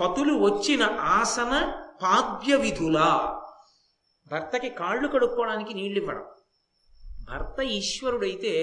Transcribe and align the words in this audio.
పతులు 0.00 0.34
వచ్చిన 0.38 0.82
ఆసన 1.00 1.52
పాద్య 2.02 2.54
విధులా 2.54 3.10
భర్తకి 4.30 4.68
కాళ్ళు 4.70 5.08
కడుక్కోవడానికి 5.08 5.74
నీళ్ళు 5.74 5.98
ఇవ్వడం 5.98 6.24
భర్త 7.24 7.60
ఈశ్వరుడైతే 7.60 8.54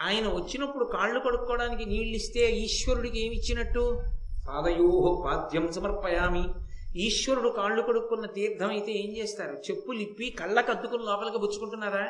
ఆయన 0.00 0.26
వచ్చినప్పుడు 0.28 0.84
కాళ్ళు 0.84 1.20
కడుక్కోవడానికి 1.20 1.84
నీళ్ళు 1.84 2.16
ఇస్తే 2.16 2.50
ఈశ్వరుడికి 2.50 3.18
ఏమి 3.26 3.36
ఇచ్చినట్టు 3.36 4.02
పాద్యం 5.24 5.72
సమర్పయామి. 5.72 6.44
ఈశ్వరుడు 6.96 7.48
కాళ్ళు 7.48 7.82
కడుక్కున్న 7.82 8.26
తీర్థం 8.26 8.68
అయితే 8.68 8.92
ఏం 8.92 9.16
చేస్తారు? 9.16 9.54
చెప్పులు 9.70 9.98
ఇప్పి 9.98 10.30
కళ్ళకు 10.30 10.70
అద్దుకుని 10.70 11.04
లోపలికి 11.04 11.38
పుచ్చుకుంటున్నారా? 11.38 12.04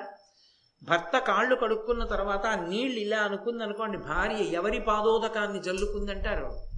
భర్త 0.82 1.18
కాళ్ళు 1.18 1.54
కడుక్కున్న 1.54 2.04
తర్వాత 2.04 2.46
ఆ 2.46 2.54
నీళ్ళు 2.54 2.98
ఇలా 3.00 3.18
అనుకుంది 3.18 3.64
అనుకోండి 3.64 3.98
భార్య 3.98 4.36
ఎవరి 4.36 4.80
పాదోదకాన్ని 4.80 5.62
జల్లుకుందంటారు? 5.62 6.75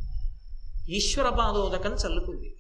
ఈశ్వర 0.89 1.29
పాదోదకం 1.29 1.91
చల్లుకుంది. 1.91 2.57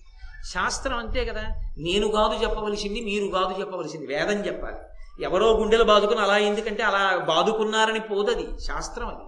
శాస్త్రం 0.53 0.99
అంతే 0.99 1.25
కదా. 1.25 1.43
నేను 1.79 2.09
కాదు 2.09 2.43
చెప్పవలసింది 2.43 3.01
మీరు 3.01 3.27
కాదు 3.27 3.61
చెప్పవలసింది. 3.61 4.07
వేదం 4.07 4.47
చెప్పాలి. 4.47 4.77
ఎవరో 5.23 5.59
గుండెలు 5.59 5.85
బాదుకుని 5.85 6.21
అలా 6.21 6.39
ఎందుకంటే 6.39 6.83
అలా 6.83 7.19
బాదుకున్నారని 7.19 8.01
పోదది. 8.01 8.61
శాస్త్రం 8.61 9.09
అది. 9.09 9.25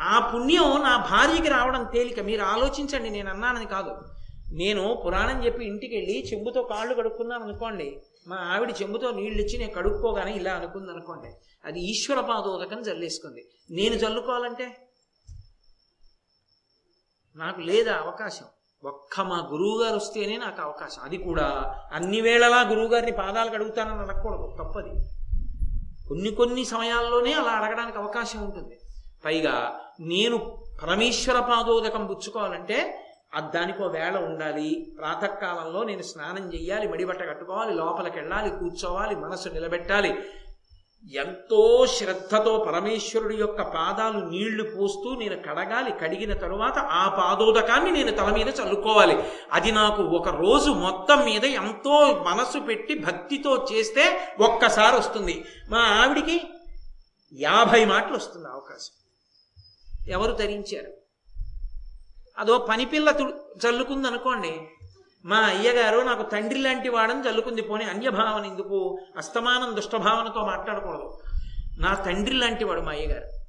ఆ 0.00 0.30
పుణ్యం 0.34 0.82
నా 0.82 0.96
భార్యకి 0.96 1.48
రావడం 1.48 1.84
తేలిక. 1.84 2.20
మీరు 2.20 2.42
ఆలోచించండి 2.42 3.10
నేను 3.10 3.30
అన్నానని 3.30 3.66
కాదు. 3.66 3.96
నేను 4.52 5.02
పురాణం 5.06 5.46
చెప్పి 5.46 5.64
ఇంటికి 5.64 5.96
వెళ్ళి 5.96 6.24
చెంబుతో 6.32 6.62
కాళ్ళు 6.62 6.94
కడుక్కున్నాను 6.94 7.44
అనుకోండి 7.44 7.96
మా 8.28 8.36
ఆవిడ 8.36 8.74
చెంబుతో 8.82 9.10
నీళ్ళు 9.10 9.42
ఇచ్చి 9.42 9.58
నేను 9.58 9.72
కడుక్కోగానే 9.72 10.32
ఇలా 10.32 10.52
అనుకుంది 10.52 10.90
అనుకోండి 10.90 11.28
అది 11.64 11.80
ఈశ్వర 11.80 12.20
పాదోదకం 12.20 12.82
జల్లేసుకుంది. 12.82 13.44
నేను 13.70 13.94
జల్లుకోవాలంటే? 13.94 14.76
నాకు 17.36 17.60
లేదా 17.60 17.96
అవకాశం. 17.96 18.44
ఒక్క 18.84 19.20
మా 19.20 19.48
గురువు 19.52 19.82
గారు 19.82 19.96
వస్తేనే 19.96 20.36
నాకు 20.36 20.62
అవకాశం. 20.62 21.02
అది 21.04 21.16
కూడా 21.18 21.74
అన్ని 21.92 22.20
వేళలా 22.20 22.60
గురువు 22.60 22.86
గారిని 22.86 23.12
పాదాలు 23.12 23.50
కడుగుతానని 23.50 24.00
అడగకూడదు. 24.00 24.56
తప్పది. 24.58 24.90
కొన్ని 26.08 26.30
కొన్ని 26.30 26.64
సమయాల్లోనే 26.64 27.32
అలా 27.32 27.50
అడగడానికి 27.50 27.98
అవకాశం 27.98 28.42
ఉంటుంది. 28.42 28.78
పైగా 29.24 29.80
నేను 30.00 30.58
పరమేశ్వర 30.82 31.40
పాదోదకం 31.40 32.06
పుచ్చుకోవాలంటే 32.06 33.00
అది 33.34 33.58
దానికో 33.58 33.86
వేళ 33.86 34.16
ఉండాలి. 34.16 34.94
ప్రాతకాలంలో 34.98 35.84
నేను 35.84 36.02
స్నానం 36.02 36.54
చేయాలి 36.54 36.88
మడిబట్ట 36.88 37.20
కట్టుకోవాలి 37.20 37.74
లోపలికి 37.74 38.18
వెళ్ళాలి 38.18 38.50
కూర్చోవాలి 38.50 39.16
మనసు 39.16 39.48
నిలబెట్టాలి. 39.48 40.18
ఎంతో 41.12 41.86
శ్రద్ధతో 41.86 42.58
పరమేశ్వరుడి 42.58 43.36
యొక్క 43.36 43.62
పాదాలు 43.62 44.26
నీళ్ళు 44.26 44.76
పోస్తూ 44.76 45.14
నేను 45.14 45.36
కడగాలి 45.36 45.92
కడిగిన 45.92 46.34
తరువాత 46.34 46.78
ఆ 46.78 47.08
పాదోదకాన్ని 47.08 47.90
నేను 47.90 48.10
తల 48.10 48.30
మీద 48.30 48.48
చల్లుకోవాలి. 48.48 49.24
అది 49.52 49.72
నాకు 49.72 50.02
ఒక 50.02 50.28
రోజు 50.28 50.70
మొత్తం 50.70 51.24
మీద 51.24 51.44
ఎంతో 51.44 52.24
మనసు 52.28 52.58
పెట్టి 52.58 52.98
భక్తితో 52.98 53.66
చేస్తే 53.72 54.28
ఒక్కసారి 54.40 54.96
వస్తుంది. 54.96 55.44
మా 55.70 55.78
ఆవిడికి 55.78 56.40
యాభై 57.32 57.84
మాటలు 57.84 58.16
వస్తుంది 58.16 58.48
అవకాశం. 58.48 58.94
ఎవరు 60.08 60.32
ధరించారు 60.32 60.92
అదో 62.38 62.58
పనిపిల్ల 62.58 63.10
తుడు 63.10 64.06
అనుకోండి 64.06 64.60
మా 65.24 65.36
అయ్యగారు 65.36 66.00
నాకు 66.00 66.30
తండ్రి 66.30 66.58
లాంటి 66.58 66.88
వాడని 66.88 67.28
చల్లుకుంది. 67.28 67.62
పోనీ 67.62 67.84
అన్యభావన 67.84 68.44
ఎందుకు? 68.44 68.98
అస్తమానం 69.16 69.76
దుష్టభావనతో 69.76 70.46
మాట్లాడకూడదు. 70.46 71.18
నా 71.78 71.94
తండ్రి 71.94 72.34
లాంటి 72.34 72.64
వాడు 72.64 72.80
మా 72.80 72.92
అయ్యగారు. 72.92 73.44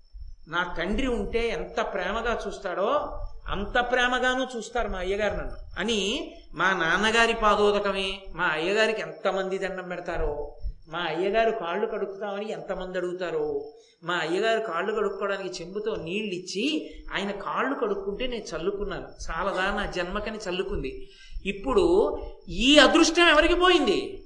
నా 0.50 0.76
తండ్రి 0.78 1.08
ఉంటే 1.08 1.50
ఎంత 1.50 1.82
ప్రేమగా 1.82 2.40
చూస్తాడో 2.48 3.20
అంత 3.48 3.80
ప్రేమగానూ 3.92 4.48
చూస్తారు 4.58 4.88
మా 4.88 5.00
అయ్యగారు 5.00 5.34
నన్ను. 5.34 5.56
అని 5.80 6.32
మా 6.54 6.74
నాన్నగారి 6.74 7.34
పాదోదకమే. 7.34 8.22
మా 8.34 8.46
అయ్యగారికి 8.46 9.02
ఎంతమంది 9.02 9.58
దండం 9.58 9.88
పెడతారో? 9.90 10.56
మా 10.90 11.00
అయ్యగారు 11.00 11.52
కాళ్ళు 11.52 11.86
కడుక్కుతామని 11.86 12.52
ఎంతమంది 12.52 12.98
అడుగుతారో? 12.98 13.72
మా 14.04 14.16
అయ్యగారు 14.16 14.60
కాళ్ళు 14.60 14.96
కడుక్కోవడానికి 14.96 15.64
చెంబుతో 15.64 15.96
నీళ్ళు 15.96 16.34
ఇచ్చి 16.34 16.90
ఆయన 17.14 17.32
కాళ్ళు 17.32 17.80
కడుక్కుంటే 17.80 18.28
నేను 18.28 18.56
చల్లుకున్నాను. 18.56 19.08
చాలదా 19.32 19.76
నా 19.76 19.86
జన్మకని 19.86 20.38
చల్లుకుంది. 20.50 21.10
ఇప్పుడు 21.46 22.18
ఈ 22.50 22.78
అదృష్టం 22.78 23.30
ఎవరికి 23.30 23.54
పోయింది? 23.54 24.22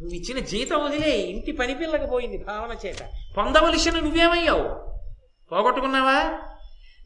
నువ్వు 0.00 0.14
ఇచ్చిన 0.14 0.38
జీతం 0.38 0.84
వదిలే 0.84 1.18
ఇంటి 1.18 1.52
పని 1.52 1.74
పిల్లకి 1.74 2.06
పోయింది 2.06 2.44
భావన 2.44 2.86
చేత. 2.86 3.10
పొందవలసిన 3.36 4.00
నువ్వేమయ్యావు? 4.00 4.64
పోగొట్టుకున్నావా? 5.52 6.38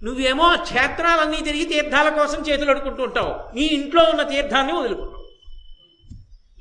నువ్వేమో 0.03 0.57
క్షేత్రాలన్నీ 0.57 1.41
తిరిగి 1.41 1.65
తీర్థాల 1.65 2.09
కోసం 2.09 2.43
చేతులు 2.43 2.71
అడుకుంటూ 2.71 3.03
ఉంటావు. 3.03 3.57
నీ 3.57 3.65
ఇంట్లో 3.65 4.05
ఉన్న 4.05 4.23
తీర్థాన్ని 4.23 4.73
వదులుకున్నావు. 4.73 5.21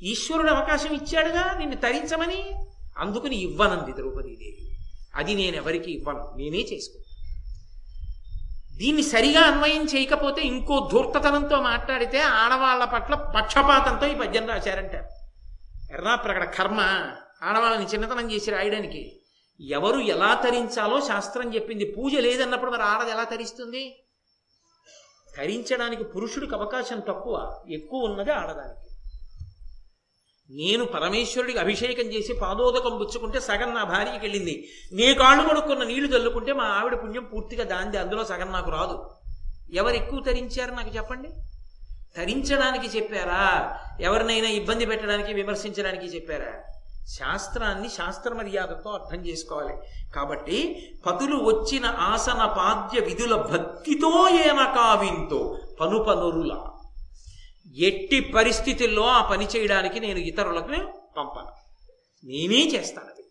ఈశ్వరుడు 0.02 0.50
అవకాశం 0.50 0.94
ఇచ్చాడుగా 0.94 1.54
నిన్ను 1.58 1.76
తరించమని? 1.76 2.52
అందుకుని 2.98 3.36
ఇవ్వనంది 3.36 3.92
ద్రౌపదీదేవి. 3.92 4.70
అది 5.14 5.34
నేను 5.34 5.56
ఎవరికి 5.56 5.92
ఇవ్వను 5.92 6.34
నేనే 6.36 6.58
చేసుకుంటాను 6.58 7.09
దీన్ని 8.80 9.02
సరిగా 9.02 9.40
అన్వయం 9.40 9.84
చేయకపోతే 9.84 10.42
ఇంకో 10.42 10.88
ధూర్తతనంతో 10.92 11.60
మాట్లాడితే 11.60 12.20
ఆడవాళ్ళ 12.20 12.84
పట్ల 12.84 13.14
పక్షపాతంతో 13.14 14.06
ఈ 14.06 14.14
పద్యం 14.14 14.48
రాశారంటారు 14.48 15.04
ఎర్రాప్రకట 15.92 16.58
కర్మ 16.58 16.80
ఆడవాళ్ళని 17.42 17.86
చిన్నతనం 17.86 18.32
చేసి 18.32 18.50
రాయడానికి. 18.50 19.20
ఎవరు 19.60 19.98
ఎలా 19.98 20.34
తరించాలో 20.34 21.00
శాస్త్రం 21.00 21.54
చెప్పింది. 21.54 21.94
పూజ 21.98 22.14
లేదన్నప్పుడు 22.14 22.70
మరి 22.70 22.82
ఆడది 22.82 23.10
ఎలా 23.10 23.24
తరిస్తుంది? 23.24 24.04
తరించడానికి 25.36 26.04
పురుషుడికి 26.04 26.54
అవకాశం 26.54 27.00
తక్కువ. 27.00 27.64
ఎక్కువ 27.68 28.00
ఉన్నది 28.00 28.32
ఆడదానికి. 28.32 28.89
నేను 30.52 30.84
పరమేశ్వరుడికి 30.84 31.58
అభిషేకం 31.58 32.02
చేసి 32.02 32.32
పాదోదకం 32.32 32.98
పుచ్చుకుంటే 32.98 33.40
సగం 33.40 33.74
నా 33.74 33.84
భార్యకి 33.84 34.18
వెళ్ళింది. 34.18 34.68
నీ 34.92 35.14
కాళ్ళు 35.14 35.48
కొడుకున్న 35.48 35.84
నీళ్ళు 35.84 36.16
చల్లుకుంటే 36.16 36.52
మా 36.52 36.64
ఆవిడ 36.64 37.02
పుణ్యం 37.02 37.24
పూర్తిగా 37.24 37.64
దాంది 37.64 37.98
అందులో 37.98 38.24
సగం 38.24 38.52
నాకు 38.52 38.70
రాదు. 38.70 39.10
ఎవరు 39.72 39.94
ఎక్కువ 39.94 40.20
తరించారు 40.20 40.70
నాకు 40.70 40.96
చెప్పండి? 40.96 41.28
తరించడానికి 42.16 42.96
చెప్పారా? 42.96 43.76
ఎవరినైనా 44.00 44.48
ఇబ్బంది 44.48 44.86
పెట్టడానికి 44.86 45.34
విమర్శించడానికి 45.34 46.06
చెప్పారా? 46.06 46.52
శాస్త్రాన్ని 47.18 47.88
శాస్త్ర 47.88 48.34
మర్యాదతో 48.34 48.90
అర్థం 48.90 49.26
చేసుకోవాలి. 49.26 49.74
కాబట్టి 50.14 50.88
పతులు 51.06 51.36
వచ్చిన 51.36 51.86
ఆసన 51.86 52.44
పాద్య 52.44 53.00
విధుల 53.00 53.34
భక్తితో 53.36 54.28
ఏన 54.28 54.72
కావింతో 54.76 55.58
పను 55.80 55.98
పనురుల. 55.98 56.60
ఎట్టి 57.76 58.20
పరిస్థితుల్లో 58.20 59.02
ఆ 59.02 59.30
పని 59.30 59.46
చేయడానికి 59.56 60.00
నేను 60.00 60.18
ఇతరులకు 60.18 60.68
పంపను. 61.16 61.48
నేనే 62.24 62.66
చేస్తాను 62.66 63.06
అది. 63.06 63.24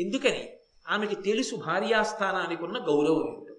ఎందుకని? 0.00 0.48
ఆమెకి 0.88 1.14
తెలుసు 1.14 1.56
భార్యాస్థానానికి 1.56 2.64
ఉన్న 2.64 2.78
గౌరవం 2.78 3.49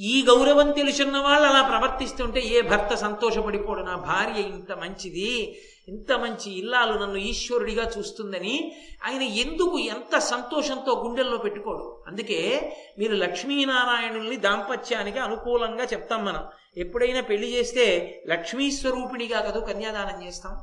ఈ 0.00 0.24
గౌరవం 0.24 0.70
తెలుసున్న 0.70 1.18
వాళ్ళు 1.18 1.48
అలా 1.48 1.68
ప్రవర్తిస్తుంటే 1.68 2.40
ఏ 2.40 2.60
భర్త 2.60 2.94
సంతోషపడిపోడు 2.94 3.80
నా 3.80 3.96
భార్య 3.96 4.40
ఇంత 4.40 4.72
మంచిది 4.72 5.60
ఇంత 5.88 6.12
మంచి 6.12 6.58
ఇల్లాలు 6.58 6.98
నన్ను 6.98 7.16
ఈశ్వరుడిగా 7.16 7.90
చూస్తుందని 7.98 8.76
ఆయన 9.04 9.22
ఎందుకు 9.22 9.78
ఎంత 9.78 10.18
సంతోషంతో 10.18 11.02
గుండెల్లో 11.06 11.36
పెట్టుకోడు? 11.36 12.04
అందుకే 12.06 12.72
మీరు 12.98 13.14
లక్ష్మీనారాయణుల్ని 13.14 14.36
దాంపత్యానికి 14.36 15.18
అనుకూలంగా 15.18 15.84
చెప్తాం 15.84 16.24
మనం. 16.24 16.44
ఎప్పుడైనా 16.76 17.20
పెళ్ళి 17.20 17.52
చేస్తే 17.52 17.86
లక్ష్మీ 18.28 18.70
స్వరూపిణిగా 18.70 19.40
కదా 19.40 19.60
కన్యాదానం 19.60 20.26
చేస్తాం. 20.26 20.58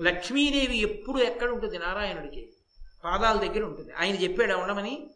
లక్ష్మీదేవి 0.00 0.78
ఎప్పుడు 0.80 1.18
ఎక్కడ 1.18 1.50
ఉంటుంది? 1.50 1.78
నారాయణుడికి. 1.78 2.48
పాదాల 3.04 3.36
దగ్గర 3.36 3.62
ఉంటుంది. 3.64 3.92
ఆయన 4.00 4.14
చెప్పాడు 4.14 4.54
ఉండమని 4.54 5.10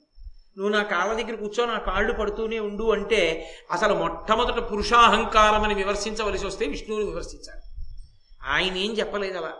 నువ్వు 0.58 0.72
నా 0.72 0.82
కాళ్ళ 0.82 1.22
దగ్గర 1.22 1.34
కూర్చో 1.34 1.66
నా 1.66 1.78
కాళ్ళు 1.78 2.12
పడుతూనే 2.12 2.58
ఉండు 2.58 2.92
అంటే 2.92 3.50
అసలు 3.72 3.94
మొట్టమొదట 3.94 4.72
పురుషాహంకారం 4.72 5.62
అని 5.62 5.74
విమర్శించవలసి 5.74 6.46
వస్తే 6.46 6.66
విష్ణువుని 6.66 7.06
విమర్శించాలి. 7.06 7.60
ఆయన 8.48 8.76
ఏం 8.76 8.92
చెప్పలేదు 8.92 9.38
అలా. 9.38 9.52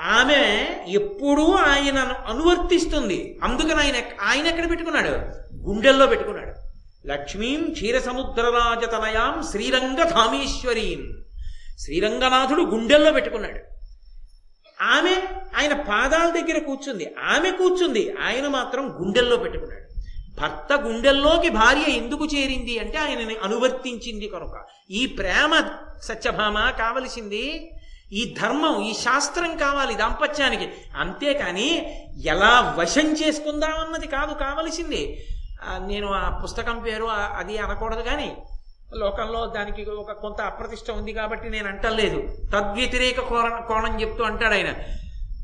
ఆమె 0.00 0.68
ఎప్పుడూ 0.88 1.52
ఆయనను 1.52 2.30
అనువర్తిస్తుంది. 2.30 3.38
అందుకని 3.42 3.74
ఆయన 3.74 3.94
ఆయన 4.22 4.46
ఎక్కడ 4.46 4.70
పెట్టుకున్నాడు? 4.70 5.08
గుండెల్లో 5.68 6.06
పెట్టుకున్నాడు. 6.06 6.54
లక్ష్మీం 7.08 7.72
క్షీరసముద్రరాజతనయాం 7.72 9.42
శ్రీరంగధామేశ్వరీం. 9.50 11.24
శ్రీరంగనాథుడు 11.78 12.62
గుండెల్లో 12.62 13.10
పెట్టుకున్నాడు. 13.10 13.77
ఆమె 14.82 15.22
ఆయన 15.56 15.80
పాదాల 15.80 16.30
దగ్గర 16.30 16.58
కూర్చుంది. 16.58 17.14
ఆమె 17.24 17.50
కూర్చుంది. 17.50 18.14
ఆయన 18.22 18.48
మాత్రం 18.48 18.94
గుండెల్లో 19.00 19.36
పెట్టుకున్నాడు. 19.36 19.88
భర్త 20.40 20.72
గుండెల్లోకి 20.72 21.48
భార్య 21.48 21.92
ఎందుకు 21.92 22.26
చేరింది 22.26 22.78
అంటే 22.78 22.98
ఆయనని 22.98 23.36
అనువర్తించింది 23.42 24.28
కనుక. 24.28 24.64
ఈ 24.90 25.06
ప్రేమ 25.06 25.70
సత్యభామ 26.02 26.70
కావలసింది. 26.70 27.70
ఈ 28.12 28.36
ధర్మం 28.42 28.82
ఈ 28.82 28.94
శాస్త్రం 28.94 29.56
కావాలి 29.56 29.94
దాంపత్యానికి. 29.94 30.70
అంతేకాని 30.96 31.98
ఎలా 32.24 32.74
వశం 32.78 33.12
చేసుకుందామన్నది 33.12 34.06
కాదు 34.06 34.34
కావలసింది. 34.34 35.26
నేను 35.86 36.08
ఆ 36.12 36.40
పుస్తకం 36.44 36.78
పేరు 36.78 37.04
అది 37.04 37.58
అనకూడదు 37.58 38.02
కానీ 38.02 38.36
లోకంలో 38.96 39.46
దానికి 39.46 39.90
ఒక 39.90 40.12
కొంత 40.12 40.40
అప్రతిష్ట 40.40 40.90
ఉంది 40.90 41.12
కాబట్టి 41.12 41.50
నేను 41.50 41.68
అంటలేదు. 41.68 42.48
తద్వ్యతిరేక 42.52 43.20
కోణ 43.20 43.58
కోణం 43.58 44.00
చెప్తూ 44.00 44.24
అంటాడు 44.24 44.54
ఆయన. 44.54 44.74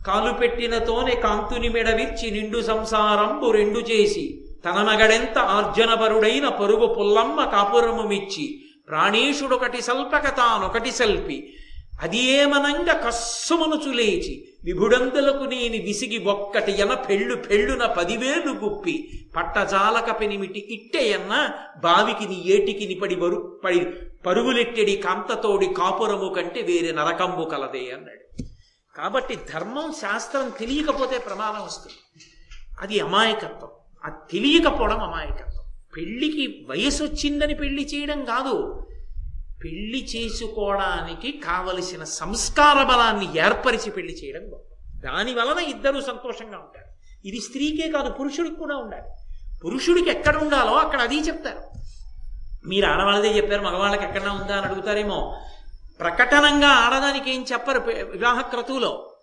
కాలు 0.07 0.33
పెట్టినతోనే 0.33 1.15
కాంతుని 1.15 1.69
మెడవిర్చి 1.69 2.31
నిండు 2.31 2.61
సంసారంబు 2.63 3.51
రెండు 3.51 3.79
చేసి 3.79 4.41
తన 4.65 4.83
మగడెంత 4.83 5.39
ఆర్జనపరుడైన 5.39 6.49
పరుగు 6.49 6.87
పుల్లమ్మ 6.87 7.45
కాపురము 7.45 8.03
మిచ్చి 8.03 8.61
ప్రాణీషుడొకటి 8.89 9.83
సల్పక 9.83 10.37
తానొకటి 10.37 10.93
సల్పి 10.93 11.55
అది 12.03 12.19
ఏమనంగ 12.19 12.93
కస్సుమనుచు 12.93 13.93
లేచి 13.93 14.54
విభుడంతులకు 14.65 15.45
నేను 15.45 15.85
విసిగి 15.85 16.19
ఒక్కటి 16.19 16.73
ఎన 16.73 16.95
పెళ్ళు 16.95 17.37
పెళ్ళున 17.37 17.87
పదివేలు 17.87 18.53
గుప్పి 18.53 19.09
పట్టజాలక 19.37 20.21
పెనిమిటి 20.21 20.59
ఇట్టెయన్న 20.59 21.51
బావికి 21.77 22.29
నీ 22.29 22.43
ఏటికి 22.47 22.87
నిపడి 22.87 23.15
బరు 23.15 23.61
పడి 23.65 23.87
పరుగులెట్టెడి 24.27 24.97
కాంతతోడి 24.97 25.67
కాపురము 25.67 26.35
కంటే 26.35 26.63
వేరే 26.63 26.93
నరకంబు 26.93 27.45
కలదే 27.45 27.91
అన్నాడు. 27.91 28.43
కాబట్టి 28.97 29.35
ధర్మం 29.35 29.93
శాస్త్రం 29.93 30.53
తెలియకపోతే 30.59 31.19
ప్రమాదం 31.19 31.65
వస్తుంది. 31.65 32.25
అది 32.81 33.01
అమాయకత్వం. 33.01 33.71
అది 34.05 34.33
తెలియకపోవడం 34.33 35.01
అమాయకత్వం. 35.01 35.73
పెళ్ళికి 35.97 36.67
వయసు 36.69 37.05
వచ్చిందని 37.05 37.55
పెళ్ళి 37.55 37.83
చేయడం 37.83 38.25
కాదు. 38.25 38.87
పెళ్ళి 39.65 40.05
చేసుకోవడానికి 40.05 41.33
కావలసిన 41.33 42.05
సంస్కార 42.05 42.83
బలాన్ని 42.83 43.39
ఏర్పరిచి 43.39 43.91
పెళ్ళి 43.91 44.13
చేయడం 44.13 44.53
గొప్ప. 44.53 44.75
దాని 45.05 45.35
వలన 45.35 45.59
ఇద్దరు 45.59 46.01
సంతోషంగా 46.01 46.59
ఉంటారు. 46.59 46.95
ఇది 47.25 47.41
స్త్రీకే 47.41 47.91
కాదు 47.91 48.11
పురుషుడికి 48.11 48.55
కూడా 48.55 48.77
ఉండాలి. 48.77 49.05
పురుషుడికి 49.65 50.11
ఎక్కడ 50.11 50.37
ఉండాలో 50.37 50.73
అక్కడ 50.73 51.01
అది 51.01 51.17
చెప్తారు. 51.21 51.63
మీరు 52.67 52.87
ఆడవాళ్ళదే 52.87 53.37
చెప్పారు 53.37 53.63
మగవాళ్ళకి 53.63 54.05
ఎక్కడ 54.05 54.29
ఉందా 54.29 54.57
అని 54.57 54.67
అడుగుతారేమో. 54.67 55.41
ప్రకటనంగా 56.01 56.69
ఆడదానికి 56.69 57.31
ఏం 57.31 57.47
చెప్పరు 57.53 57.81
వివాహ 58.03 58.41
క్రతువులో. 58.41 59.17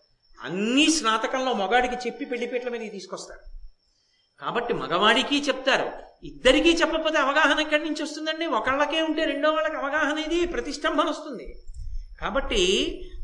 అన్ని 0.44 0.92
స్నాతకంలో 0.92 1.54
మగాడికి 1.54 1.96
చెప్పి 1.96 2.26
పెళ్ళిపేట్ల 2.26 2.70
మీద 2.70 2.92
తీసుకొస్తారు. 2.92 3.62
కాబట్టి 4.42 4.74
మగవాడికి 4.74 5.42
చెప్తారు 5.42 6.11
ఇద్దరికీ 6.24 6.70
చెప్పకపోతే 6.70 7.18
అవగాహన 7.18 7.60
ఎక్కడి 7.60 7.84
నుంచి 7.84 8.04
వస్తుందండి? 8.04 8.46
ఒకళ్ళకే 8.46 9.02
ఉంటే 9.02 9.26
రెండో 9.26 9.52
వాళ్ళకి 9.52 9.76
అవగాహన 9.76 10.18
ఇది 10.18 10.48
ప్రతిష్టంభన 10.48 11.10
వస్తుంది. 11.10 11.56
కాబట్టి 12.22 12.64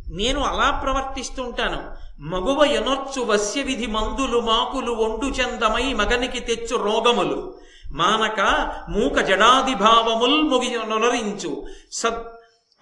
నేను 0.09 0.41
అలా 0.41 0.79
ప్రవర్తిస్తూ 0.83 1.43
ఉంటాను. 1.43 2.07
మగువ 2.21 2.63
ఎనొచ్చు 2.63 3.21
వస్య 3.21 3.61
విధి 3.61 3.87
మందులు 3.87 4.39
మాకులు 4.39 4.91
ఒండు 4.91 5.25
చందమై 5.25 5.93
మగనికి 5.93 6.39
తెచ్చు 6.39 6.77
రోగములు. 6.77 7.59
మానక 7.91 8.41
మూక 8.89 9.19
జడాది 9.19 9.75
భావముల్ 9.75 10.43
ముగి 10.43 10.75
నొనరించు 10.75 11.67
సద్ 11.91 12.23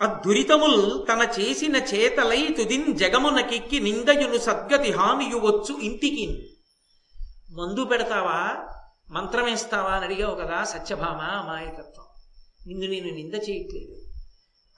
అద్దురితముల్ 0.02 1.08
తన 1.08 1.28
చేసిన 1.40 1.76
చేతలై 1.76 2.48
తుదిన్ 2.58 2.98
జగమునకెక్కి 2.98 3.80
నిందయును 3.80 4.38
సద్గతి 4.38 4.92
హానియువచ్చు 4.92 5.80
ఇంటికి. 5.82 6.50
మందు 7.52 7.84
పెడతావా? 7.84 8.58
మంత్రం 9.12 9.46
వేస్తావా 9.46 9.90
అని 9.90 10.06
అడిగావు 10.06 10.36
కదా 10.36 10.64
సత్యభామ 10.64 11.22
అమాయకత్వం. 11.22 12.06
నిన్ను 12.68 12.88
నేను 12.88 13.16
నింద 13.16 13.34
చేయట్లేదు. 13.50 14.02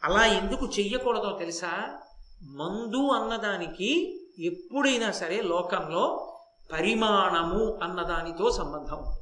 అలా 0.03 0.25
ఎందుకు 0.25 0.65
చెయ్యకూడదో 0.65 1.37
తెలుసా? 1.39 1.95
మందు 2.43 3.07
అన్నదానికి 3.07 4.19
ఎప్పుడైనా 4.39 5.11
సరే 5.11 5.41
లోకంలో 5.41 6.33
పరిమాణము 6.71 7.79
అన్నదానితో 7.83 8.51
సంబంధం 8.51 8.97
ఉంటుంది. 8.97 9.21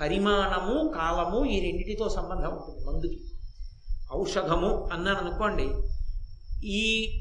పరిమాణము 0.00 0.88
కాలము 0.88 1.44
ఈ 1.44 1.60
రెండిటితో 1.60 2.08
సంబంధం 2.08 2.50
ఉంటుంది 2.50 2.84
మందుకి. 2.86 3.20
ఔషధము 4.12 4.88
అన్నాను 4.92 5.18
అనుకోండి 5.18 5.74
ఈ 6.66 7.18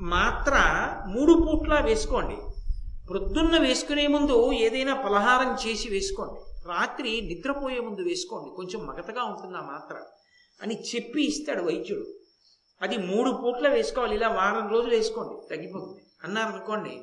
మాత్ర 0.00 0.52
మూడు 1.06 1.32
పూట్ల 1.32 1.80
వేసుకోండి. 1.80 2.36
ప్రొద్దున్న 3.08 3.56
వేసుకునే 3.58 4.06
ముందు 4.06 4.52
ఏదైనా 4.52 4.94
పలహారం 4.94 5.58
చేసి 5.66 5.88
వేసుకోండి. 5.88 6.68
రాత్రి 6.68 7.20
నిద్రపోయే 7.20 7.80
ముందు 7.80 8.02
వేసుకోండి. 8.02 8.56
కొంచెం 8.56 8.86
మగతగా 8.86 9.24
ఉంటుంది 9.24 9.56
ఆ 9.56 9.60
మాత్ర 9.60 9.96
అని 10.62 10.82
చెప్పి 10.82 11.24
ఇస్తాడు 11.24 11.62
వైద్యుడు. 11.62 12.06
అది 12.82 12.96
మూడు 12.98 13.30
పూట్ల 13.30 13.68
వేసుకోవాలి. 13.68 14.14
ఇలా 14.14 14.28
వారం 14.28 14.68
రోజులు 14.70 14.94
వేసుకోండి. 14.94 15.56
తగ్గిపోతుంది. 15.56 16.02
అన్నారు 16.24 16.48
అనుకోండి 16.48 17.02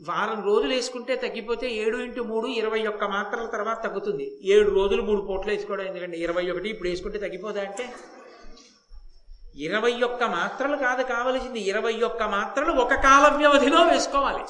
వారం 0.00 0.44
రోజులు 0.44 0.72
వేసుకుంటే 0.74 1.16
తగ్గిపోతే 1.16 1.74
ఏడు 1.74 1.96
ఇంటూ 1.96 2.24
మూడు 2.24 2.46
ఇరవై 2.46 2.86
ఒక్క 2.86 3.04
మాత్రల 3.04 3.46
తర్వాత 3.46 3.84
తగ్గుతుంది. 3.84 4.38
ఏడు 4.42 4.70
రోజులు 4.70 5.02
మూడు 5.02 5.20
పూట్లు 5.20 5.52
వేసుకోవడం 5.52 5.84
ఎందుకంటే 5.84 6.16
ఇరవై 6.16 6.50
ఒకటి 6.50 6.68
ఇప్పుడు 6.68 6.88
వేసుకుంటే 6.88 7.18
తగ్గిపోదా 7.18 7.60
అంటే? 7.60 7.92
ఇరవై 9.56 10.02
ఒక్క 10.02 10.24
మాత్రలు 10.24 10.76
కాదు 10.76 11.02
కావలసింది 11.02 11.60
ఇరవై 11.60 12.00
ఒక్క 12.00 12.22
మాత్రలు 12.22 12.72
ఒక 12.72 12.94
కాల 12.94 13.36
వ్యవధిలో 13.36 13.82
వేసుకోవాలి. 13.82 14.44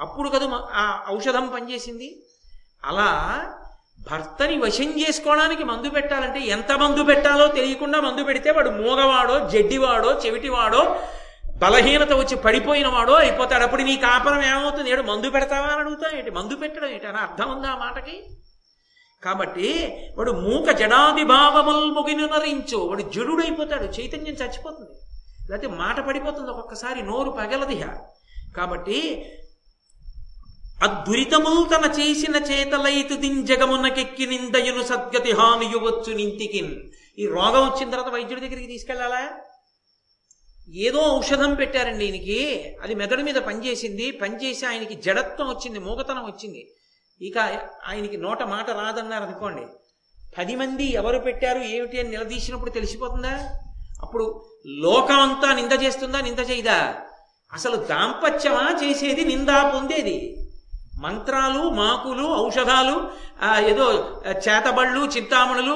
అప్పుడు 0.00 0.28
కదా 0.28 0.46
మ- 0.46 0.66
ఆ 0.72 1.02
ఔషధం 1.10 1.48
పనిచేసింది. 1.48 2.22
అలా 2.84 3.42
భర్తని 4.10 4.58
వశం 4.58 4.84
చేసుకోవడానికి 4.84 5.64
మందు 5.64 5.90
పెట్టాలంటే 5.90 6.40
ఎంత 6.40 6.72
మందు 6.72 7.02
పెట్టాలో 7.02 7.46
తెలియకుండా 7.46 8.00
మందు 8.00 8.24
పెడితే 8.24 8.50
వాడు 8.50 8.70
మూగవాడో 8.70 9.48
జడ్డివాడో 9.48 10.12
చెవిటివాడో 10.12 11.02
బలహీనత 11.56 12.12
వచ్చి 12.12 12.36
పడిపోయిన 12.36 12.88
వాడో 12.88 13.12
అయిపోతాడు. 13.12 13.64
అప్పుడు 13.64 13.82
నీ 13.82 13.96
కాపరం 13.96 14.42
ఏమవుతుంది? 14.42 14.90
ఏడు 14.90 15.02
మందు 15.02 15.30
పెడతావా 15.30 15.66
అని 15.66 15.80
అడుగుతా 15.80 16.18
ఏంటి? 16.18 16.30
మందు 16.30 16.56
పెట్టడం 16.56 16.88
ఏంటి? 16.88 17.06
అని 17.06 17.18
అర్థం 17.18 17.56
ఉందా 17.56 17.68
ఆ 17.68 17.76
మాటకి? 17.76 18.24
కాబట్టి 19.24 19.96
వాడు 20.18 20.32
మూక 20.32 20.70
జడాది 20.70 21.24
ముగినునరించు 21.24 22.76
వాడు 22.76 23.02
జడుడైపోతాడు. 23.02 23.84
చైతన్యం 23.84 24.34
చచ్చిపోతుంది. 24.34 24.90
లేకపోతే 25.50 25.76
మాట 25.76 26.00
పడిపోతుంది 26.00 26.48
ఒక్కొక్కసారి 26.50 27.02
నోరు 27.02 27.30
పగలదిహ. 27.30 27.88
కాబట్టి 28.56 29.30
అద్దురితముల్ 30.82 31.74
తన 31.74 32.00
చేసిన 32.00 32.36
చేతలైతు 32.36 33.14
దింజగమునకెక్కి 33.14 34.26
నిందయును 34.26 34.82
సద్గతి 34.82 35.32
హానియువచ్చు 35.32 36.14
నింతికిన్. 36.14 36.82
ఈ 37.18 37.26
రోగం 37.26 37.68
వచ్చిన 37.68 37.90
తర్వాత 37.90 38.12
వైద్యుడి 38.12 38.40
దగ్గరికి 38.40 38.66
తీసుకెళ్ళాలా 38.66 39.30
ఏదో 40.74 41.16
ఔషధం 41.18 41.54
పెట్టారండి 41.54 42.04
ఈయనకి. 42.04 42.64
అది 42.82 42.94
మెదడు 42.94 43.22
మీద 43.22 43.34
పనిచేసింది. 43.34 44.10
పనిచేసి 44.10 44.66
ఆయనకి 44.66 44.94
జడత్వం 44.94 45.48
వచ్చింది 45.48 45.78
మూగతనం 45.78 46.24
వచ్చింది. 46.24 46.70
ఇక 47.20 47.38
ఆయనకి 47.88 48.16
నోట 48.16 48.42
మాట 48.42 48.70
రాదన్నారు 48.70 49.24
అనుకోండి. 49.24 49.62
పది 50.38 50.56
మంది 50.56 50.92
ఎవరు 50.92 51.18
పెట్టారు 51.18 51.58
ఏమిటి 51.58 52.00
అని 52.00 52.08
నిలదీసినప్పుడు 52.08 52.70
తెలిసిపోతుందా? 52.70 53.60
అప్పుడు 54.02 54.44
లోకం 54.66 55.20
అంతా 55.20 55.54
నింద 55.54 55.82
చేస్తుందా 55.82 56.20
నింద 56.20 56.38
చేయదా? 56.38 56.94
అసలు 57.52 57.76
దాంపత్యమా 57.76 58.80
చేసేది 58.84 59.24
నిందా 59.24 59.70
పొందేది? 59.70 60.45
మంత్రాలు 60.96 61.70
మాకులు 61.70 62.46
ఔషధాలు 62.46 63.10
ఏదో 63.58 63.92
చేతబళ్ళు 64.48 65.00
చింతామణులు 65.04 65.74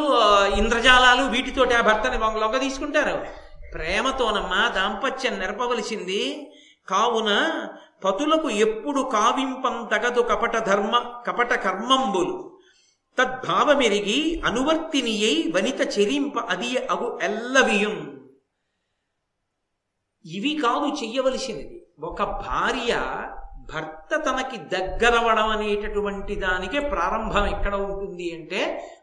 ఇంద్రజాలాలు 0.57 1.23
వీటితోటి 1.25 1.75
ఆ 1.75 1.81
భర్తని 1.81 2.19
లొంగ 2.19 2.57
తీసుకుంటారు. 2.57 3.27
ప్రేమతోనమ్మా 3.73 4.69
దాంపత్యం 4.69 5.39
నెరపవలసింది. 5.39 6.53
కావున 6.89 7.63
పతులకు 8.05 8.51
ఎప్పుడు 8.51 9.11
కావింపం 9.13 9.89
తగదు 9.93 10.21
కపట 10.21 10.57
ధర్మ 10.67 11.23
కపట 11.27 11.53
కర్మంబులు. 11.55 12.59
తద్భావమెరిగి 13.19 14.43
అనువర్తినియై 14.47 15.53
వనిత 15.57 15.99
చెరింప 15.99 16.39
అది 16.39 16.87
అగు 16.87 17.19
ఎల్లవియుం. 17.23 18.21
ఇవి 20.25 20.61
కాదు 20.63 21.05
చెయ్యవలసినది. 21.05 21.87
ఒక 22.01 22.23
భార్య 22.23 22.95
భర్త 23.73 24.17
తనకి 24.17 24.57
దగ్గరవడం 24.57 25.49
అనేటటువంటి 25.49 26.35
దానికి 26.35 26.81
ప్రారంభం 26.81 27.47
ఎక్కడ 27.47 27.75
ఉంటుంది 27.75 28.35
అంటే 28.35 28.61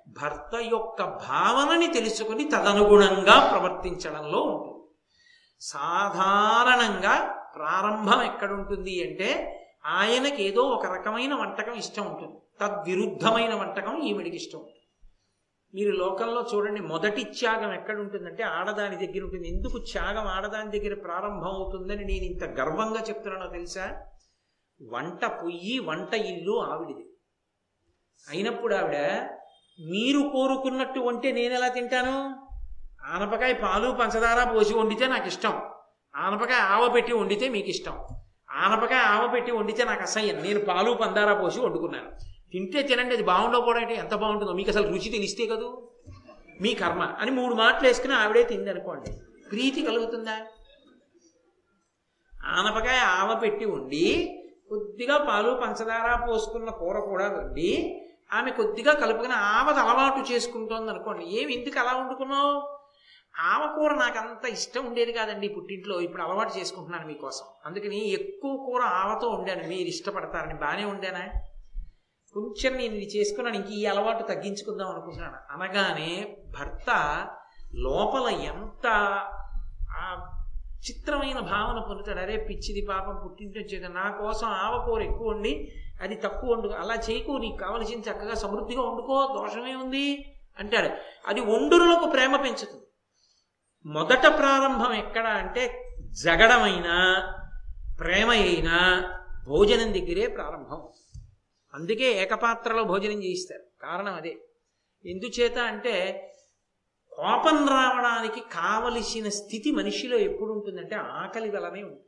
భర్త 0.08 0.56
యొక్క 0.56 1.04
భావనని 1.04 1.88
తెలుసుకుని 1.88 2.44
తదనుగుణంగా 2.50 3.36
ప్రవర్తించడంలో 3.52 4.42
ఉంటుంది. 4.44 4.74
సాధారణంగా 5.62 7.16
ప్రారంభం 7.56 8.22
ఎక్కడుంటుంది 8.22 8.96
అంటే 9.04 9.30
ఆయనకి 9.86 10.44
ఏదో 10.44 10.62
ఒక 10.62 10.86
రకమైన 10.86 11.34
వంటకం 11.34 11.74
ఇష్టం 11.74 12.06
ఉంటుంది. 12.06 12.36
తద్విరుద్ధమైన 12.62 13.54
వంటకం 13.54 13.96
ఈవిడికి 14.02 14.36
ఇష్టం 14.36 14.60
ఉంటుంది. 14.60 14.74
మీరు 15.74 15.92
లోకంలో 15.96 16.46
చూడండి 16.54 16.82
మొదటి 16.82 17.24
త్యాగం 17.24 17.74
ఎక్కడ 17.74 17.98
ఉంటుందంటే 18.00 18.44
ఆడదాని 18.44 18.96
దగ్గర 18.96 19.24
ఉంటుంది. 19.24 19.48
ఎందుకు 19.48 19.78
త్యాగం 19.78 20.28
ఆడదాని 20.28 20.80
దగ్గర 20.80 20.94
ప్రారంభం 21.00 21.52
అవుతుందని 21.52 22.06
నేను 22.06 22.26
ఇంత 22.26 22.44
గర్వంగా 22.60 23.02
చెప్తున్నానో 23.10 23.48
తెలుసా? 23.48 23.86
వంట 24.82 25.26
పొయ్యి 25.26 25.80
వంట 25.80 26.14
ఇల్లు 26.14 26.62
ఆవిడిది. 26.64 27.10
అయినప్పుడు 28.30 28.76
ఆవిడ 28.76 28.98
మీరు 29.80 30.30
కోరుకున్నట్టు 30.30 31.00
వంటే 31.00 31.32
నేను 31.32 31.54
ఎలా 31.54 31.68
తింటాను? 31.68 32.48
ఆనపకాయ 33.06 33.54
పాలు 33.54 33.92
పంచదార 33.92 34.52
పోసి 34.52 34.74
వండితే 34.74 35.08
నాకు 35.08 35.28
ఇష్టం. 35.28 35.62
ఆనపకాయ 36.16 36.58
ఆవ 36.58 36.90
పెట్టి 36.90 37.14
వండితే 37.14 37.50
మీకు 37.50 37.68
ఇష్టం. 37.68 38.08
ఆనపకాయ 38.52 39.00
ఆవ 39.00 39.28
పెట్టి 39.28 39.52
వండితే 39.52 39.84
నాకు 39.84 40.02
అసహ్యం. 40.02 40.44
నేను 40.44 40.60
పాలు 40.60 40.92
పందార 40.92 41.42
పోసి 41.42 41.60
వండుకున్నాను. 41.60 42.12
తింటే 42.52 42.82
తినండి 42.82 43.14
అది 43.14 43.24
బాగుండకపోవడం 43.24 43.90
ఎంత 43.90 44.16
బాగుంటుందో? 44.16 44.54
మీకు 44.54 44.70
అసలు 44.70 44.88
రుచి 44.88 45.10
తెలిస్తే 45.10 45.46
కదూ? 45.46 45.92
మీ 46.62 46.74
కర్మ. 46.74 47.04
అని 47.04 47.32
మూడు 47.32 47.56
మాటలు 47.56 47.88
వేసుకుని 47.88 48.14
ఆవిడే 48.14 48.44
తింది 48.44 48.70
అనుకోండి 48.70 49.12
ప్రీతి 49.50 49.82
కలుగుతుందా? 49.82 50.48
ఆనపకాయ 52.46 52.98
ఆవ 52.98 53.40
పెట్టి 53.40 53.66
ఉండి 53.66 54.34
కొద్దిగా 54.70 55.18
పాలు 55.18 55.60
పంచదార 55.62 56.26
పోసుకున్న 56.30 56.70
కూర 56.70 57.00
కూడా 57.00 57.28
వండి 57.28 58.04
ఆమె 58.34 58.52
కొద్దిగా 58.52 58.94
కలుపుకుని 58.94 59.34
ఆవది 59.34 59.80
అలవాటు 59.80 60.32
చేసుకుంటోంది 60.32 60.92
అనుకోండి. 60.92 61.26
ఏమి 61.26 61.54
ఎందుకు 61.54 61.80
అలా 61.80 61.98
వండుకున్నావు? 61.98 62.78
ఆవ 63.40 63.76
కూర 63.76 63.94
నాకు 63.94 64.18
అంత 64.20 64.46
ఇష్టం 64.46 64.86
ఉండేది 64.86 65.12
కాదండి 65.12 65.48
పుట్టింట్లో. 65.48 66.02
ఇప్పుడు 66.02 66.22
అలవాటు 66.22 66.58
చేసుకుంటున్నాను 66.58 67.08
మీకోసం. 67.08 67.46
అందుకని 67.66 68.10
ఎక్కువ 68.10 68.58
కూర 68.58 68.82
ఆవతో 68.82 69.28
వండాను. 69.28 69.60
మీరు 69.60 69.88
ఇష్టపడతారని 69.88 70.54
బాగానే 70.54 70.86
వండానా? 70.86 71.28
కొంచెం 72.34 72.74
నేను 72.74 72.94
ఇది 72.94 73.18
చేసుకున్నాను. 73.18 73.56
ఇంక 73.56 73.70
ఈ 73.70 73.86
అలవాటు 73.86 74.24
తగ్గించుకుందాం 74.24 74.90
అనుకుంటున్నాను. 74.90 75.38
అనగానే 75.52 76.38
భర్త 76.60 76.90
లోపల 77.76 78.28
ఎంత 78.28 78.88
చిత్రమైన 80.78 81.40
భావన 81.40 81.80
పొందుతాడు. 81.80 82.20
అరే 82.20 82.38
పిచ్చిది 82.38 82.86
పాపం 82.90 83.22
పుట్టింటి 83.24 83.60
వచ్చేది 83.60 83.90
నా 83.90 84.12
కోసం 84.12 84.48
ఆవకూర 84.48 85.02
ఎక్కువ 85.02 85.28
ఉండి 85.28 85.72
అది 86.02 86.16
తక్కువ 86.16 86.54
వండు 86.54 86.68
అలా 86.68 86.96
చేయకు 86.96 87.32
నీకు 87.32 87.56
కావలసిన 87.56 88.00
చక్కగా 88.00 88.36
సమృద్ధిగా 88.36 88.82
వండుకో 88.82 89.38
దోషమే 89.38 89.76
ఉంది 89.76 90.34
అంటాడు. 90.60 90.90
అది 91.28 91.42
ఒండురులకు 91.42 92.10
ప్రేమ 92.10 92.36
పెంచుతుంది. 92.36 92.84
మొదట 93.86 94.28
ప్రారంభం 94.28 94.94
ఎక్కడ 94.94 95.28
అంటే 95.28 95.94
జగడమైనా 96.24 97.28
ప్రేమ 98.00 98.30
అయినా 98.30 99.10
భోజనం 99.48 99.94
దగ్గరే 99.94 100.28
ప్రారంభం. 100.28 100.88
అందుకే 101.74 102.22
ఏకపాత్రలో 102.22 102.84
భోజనం 102.84 103.24
చేయిస్తారు. 103.24 103.64
కారణం 103.82 104.14
అదే. 104.14 104.38
ఎందుచేత 105.06 105.58
అంటే 105.58 106.24
కోపం 107.18 107.68
రావడానికి 107.68 108.40
కావలసిన 108.40 109.30
స్థితి 109.30 109.72
మనిషిలో 109.72 110.18
ఎప్పుడు 110.18 110.52
ఉంటుందంటే 110.54 110.96
ఆకలి 110.96 111.50
వలనే 111.50 111.84
ఉంటుంది. 111.84 112.04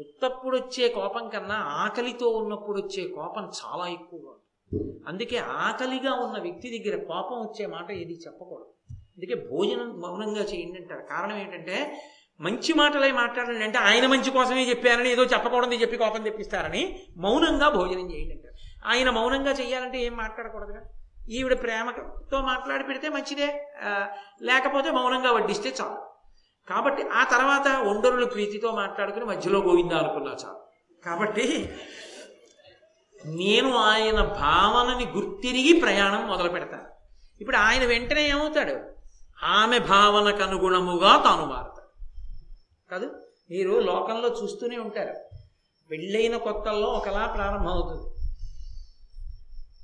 ఉత్తప్పుడు 0.00 0.56
వచ్చే 0.56 0.88
కోపం 0.88 1.28
కన్నా 1.28 1.54
ఆకలితో 1.54 2.28
ఉన్నప్పుడు 2.28 2.80
వచ్చే 2.80 3.08
కోపం 3.08 3.42
చాలా 3.42 3.86
ఎక్కువగా 3.86 4.30
ఉంటుంది. 4.30 5.04
అందుకే 5.08 5.36
ఆకలిగా 5.36 6.12
ఉన్న 6.14 6.38
వ్యక్తి 6.38 6.78
దగ్గర 6.78 7.04
కోపం 7.04 7.40
వచ్చే 7.40 7.66
మాట 7.66 7.90
ఏది 7.92 8.18
చెప్పకూడదు. 8.26 8.94
అందుకే 8.94 9.34
భోజనం 9.34 10.00
మౌనంగా 10.00 10.42
చేయండి 10.42 10.78
అంటారు. 10.78 11.06
కారణం 11.10 11.36
ఏంటంటే 11.36 12.02
మంచి 12.40 12.72
మాటలే 12.72 13.12
మాట్లాడండి 13.12 13.64
అంటే 13.64 13.78
ఆయన 13.78 14.06
మంచి 14.06 14.30
కోసమే 14.30 14.70
చెప్పారని 14.70 15.10
ఏదో 15.10 15.24
చెప్పకూడదు 15.24 15.74
చెప్పి 15.74 15.96
కోపం 15.96 16.22
తెప్పిస్తారని 16.22 17.00
మౌనంగా 17.16 17.68
భోజనం 17.68 18.12
చేయండి 18.12 18.34
అంటారు. 18.34 18.54
ఆయన 18.86 19.10
మౌనంగా 19.10 19.52
చేయాలంటే 19.52 19.98
ఏం 19.98 20.16
మాట్లాడకూడదుగా? 20.16 20.80
ఈవిడ 21.30 21.62
ప్రేమతో 21.62 22.40
మాట్లాడి 22.40 22.84
పెడితే 22.84 23.08
మంచిదే. 23.08 23.68
లేకపోతే 24.42 24.90
మౌనంగా 24.90 25.32
వడ్డిస్తే 25.32 25.74
చాలు. 25.80 26.10
కాబట్టి 26.68 27.02
ఆ 27.08 27.24
తర్వాత 27.24 27.68
ఒండరులు 27.76 28.26
ప్రీతితో 28.26 28.72
మాట్లాడుకుని 28.72 29.24
మధ్యలో 29.24 29.58
గోవిందా 29.58 29.98
అనుకున్నా 29.98 30.30
చాలు. 30.30 30.60
కాబట్టి 31.04 31.72
నేను 33.24 33.76
ఆయన 33.76 34.20
భావనని 34.20 35.06
గుర్తిరిగి 35.06 35.80
ప్రయాణం 35.80 36.26
మొదలు 36.26 36.48
పెడతాను 36.48 36.88
ఇప్పుడు 37.40 37.56
ఆయన 37.56 37.84
వెంటనే 37.84 38.28
ఏమవుతాడు? 38.28 38.76
ఆమె 39.44 39.78
భావనకు 39.78 40.42
అనుగుణముగా 40.42 41.22
తాను 41.22 41.46
మారుతాడు. 41.46 41.90
కాదు 42.90 43.06
మీరు 43.50 43.80
లోకంలో 43.80 44.28
చూస్తూనే 44.28 44.78
ఉంటారు. 44.78 45.14
పెళ్ళైన 45.90 46.36
కొత్తల్లో 46.36 46.86
ఒకలా 46.86 47.26
ప్రారంభమవుతుంది. 47.26 48.06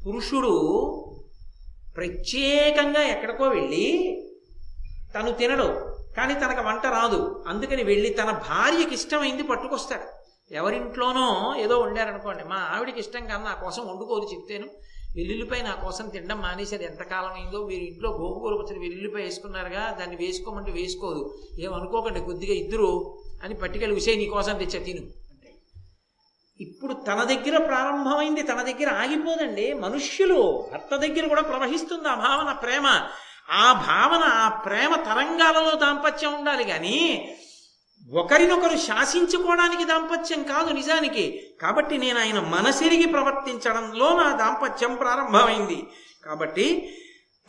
పురుషుడు 0.07 0.53
ప్రత్యేకంగా 1.97 3.03
ఎక్కడికో 3.03 3.45
వెళ్ళి 3.45 3.87
తను 5.15 5.33
తినడు. 5.33 5.97
కానీ 6.17 6.35
తనకు 6.35 6.63
వంట 6.69 6.87
రాదు. 6.87 7.45
అందుకని 7.49 7.83
వెళ్ళి 7.85 8.11
తన 8.11 8.31
భార్యకి 8.31 8.95
ఇష్టమైంది 8.95 9.43
పట్టుకొస్తాడు. 9.43 10.07
ఎవరింట్లోనో 10.55 11.55
ఏదో 11.59 11.79
వండారనుకోండి 11.79 12.45
మా 12.45 12.57
ఆవిడకి 12.57 13.01
ఇష్టం 13.01 13.27
కాదు 13.27 13.45
నా 13.45 13.55
కోసం 13.55 13.83
వండుకోదు 13.89 14.35
చెప్తేను. 14.35 14.67
వెల్లుల్లిపై 15.17 15.63
నా 15.63 15.75
కోసం 15.75 16.09
తినడం 16.09 16.41
మానేసేది 16.41 16.85
ఎంతకాలం 16.85 17.33
అయిందో 17.33 17.67
మీరు 17.67 17.81
ఇంట్లో 17.81 18.11
గోంగూర 18.11 18.55
పచ్చడి 18.55 18.81
వెల్లుల్లిపై 18.81 19.23
వేసుకున్నారుగా 19.23 19.97
దాన్ని 20.01 20.17
వేసుకోమంటే 20.17 20.73
వేసుకోదు. 20.73 21.39
ఏమనుకోకండి 21.61 22.21
కొద్దిగా 22.21 22.55
ఇద్దరు 22.55 23.19
అని 23.43 23.55
పట్టుకెళ్ళి 23.55 23.97
ఉసే 23.97 24.15
నీ 24.15 24.27
కోసం 24.27 24.59
తెచ్చా 24.59 24.79
తిను. 24.85 25.26
ఇప్పుడు 26.61 26.93
తన 26.95 27.25
దగ్గర 27.25 27.59
ప్రారంభమైంది 27.59 28.43
తన 28.43 28.63
దగ్గర 28.63 28.91
ఆగిపోదండి. 28.91 29.73
మనుష్యులు 29.73 30.69
భర్త 30.73 30.97
దగ్గర 30.97 31.29
కూడా 31.29 31.43
ప్రవహిస్తుంది 31.43 32.09
ఆ 32.09 32.15
భావన 32.15 32.53
ప్రేమ. 32.53 32.87
ఆ 33.51 33.73
భావన 33.73 34.23
ఆ 34.25 34.49
ప్రేమ 34.49 34.95
తరంగాలలో 34.95 35.71
దాంపత్యం 35.71 36.35
ఉండాలి 36.35 36.65
కానీ 36.65 37.29
ఒకరినొకరు 38.13 38.77
శాసించుకోవడానికి 38.77 39.85
దాంపత్యం 39.85 40.43
కాదు 40.43 40.71
నిజానికి. 40.71 41.43
కాబట్టి 41.63 41.99
నేను 41.99 42.21
ఆయన 42.21 42.41
మనసిరిగి 42.41 43.07
ప్రవర్తించడంలో 43.07 44.23
నా 44.23 44.37
దాంపత్యం 44.37 44.95
ప్రారంభమైంది. 44.95 45.87
కాబట్టి 46.25 46.97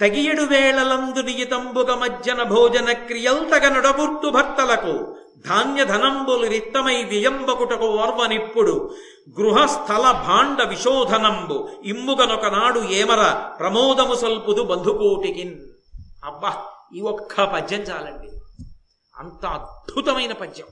తగియడు 0.02 0.44
వేళలందునియితంబుగ 0.44 1.94
మజ్జన 1.94 2.44
భోజన 2.44 2.92
క్రియల్ 2.92 3.52
తగ 3.52 3.70
నొడగుర్తు 3.70 4.30
భర్తలకు. 4.30 5.16
ధాన్య 5.48 5.86
ధనంబులు 5.86 6.48
రిక్తమై 6.48 7.04
వియంబకుటకు 7.04 7.86
ఓర్వనిప్పుడు. 7.86 8.96
గృహస్థల 9.40 10.12
భాండ 10.12 10.68
విశోధనంబు. 10.68 11.70
ఇమ్ముగనొకనాడు 11.84 12.80
ఏమర 12.80 13.32
ప్రమోదము 13.60 14.16
సల్పుదు 14.16 14.64
బంధుకోటికిన్. 14.64 15.56
అబ్బా 16.26 16.56
ఈ 16.96 17.02
ఒక్క 17.02 17.44
పద్యం 17.44 17.80
చాలండి. 17.80 18.30
అంత 19.20 19.46
అద్భుతమైన 19.46 20.34
పద్యం. 20.34 20.68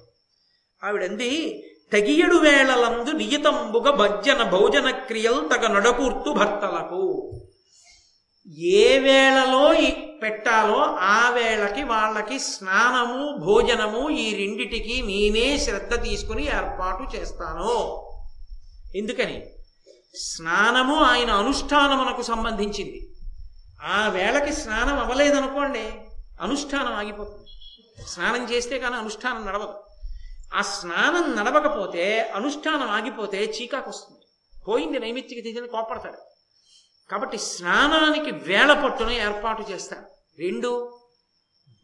ఆవిడంది 0.84 1.64
తగియడు 1.94 2.36
వేళలందు 2.36 3.10
నియతంబుగ 3.10 3.90
భజ్జన 3.90 4.44
భోజన 4.44 4.90
క్రియల్ 4.90 5.50
తగ 5.50 5.68
నడకూర్తు 5.68 6.30
భర్తలకు. 6.30 7.32
ఏ 8.54 9.00
వేళలో 9.00 9.74
పెట్టాలో 10.24 10.84
ఆ 11.00 11.30
వేళకి 11.30 11.84
వాళ్ళకి 11.84 12.40
స్నానము 12.40 13.38
భోజనము 13.38 14.10
ఈ 14.10 14.36
రెండిటికి 14.36 15.02
నేనే 15.02 15.58
శ్రద్ధ 15.58 16.04
తీసుకుని 16.04 16.46
ఏర్పాటు 16.46 17.16
చేస్తాను. 17.16 18.04
ఎందుకని? 18.96 19.48
స్నానము 20.16 20.96
ఆయన 20.96 21.30
అనుష్ఠానమునకు 21.32 22.22
సంబంధించింది. 22.22 23.10
ఆ 23.84 24.08
వేళకి 24.08 24.54
స్నానం 24.54 25.00
అవ్వలేదనుకోండి 25.00 25.92
అనుష్ఠానం 26.42 26.94
ఆగిపోతుంది. 26.94 27.50
స్నానం 28.08 28.52
చేస్తే 28.52 28.80
కానీ 28.80 28.96
అనుష్ఠానం 28.96 29.46
నడవదు. 29.46 29.74
ఆ 30.54 30.62
స్నానం 30.62 31.36
నడవకపోతే 31.36 32.32
అనుష్ఠానం 32.36 32.90
ఆగిపోతే 32.90 33.44
చీకాకు 33.44 33.90
వస్తుంది 33.90 34.22
పోయింది 34.68 35.00
నైమిత్తికి 35.00 35.42
తీసిన 35.42 35.66
కోపడతాడు 35.66 36.35
కాబట్టి 37.12 37.38
స్నానానికి 37.38 38.32
వేళ 38.32 38.84
పట్టును 38.84 39.10
ఏర్పాటు 39.10 39.62
చేస్తాను 39.72 40.06
రెండు 40.40 41.00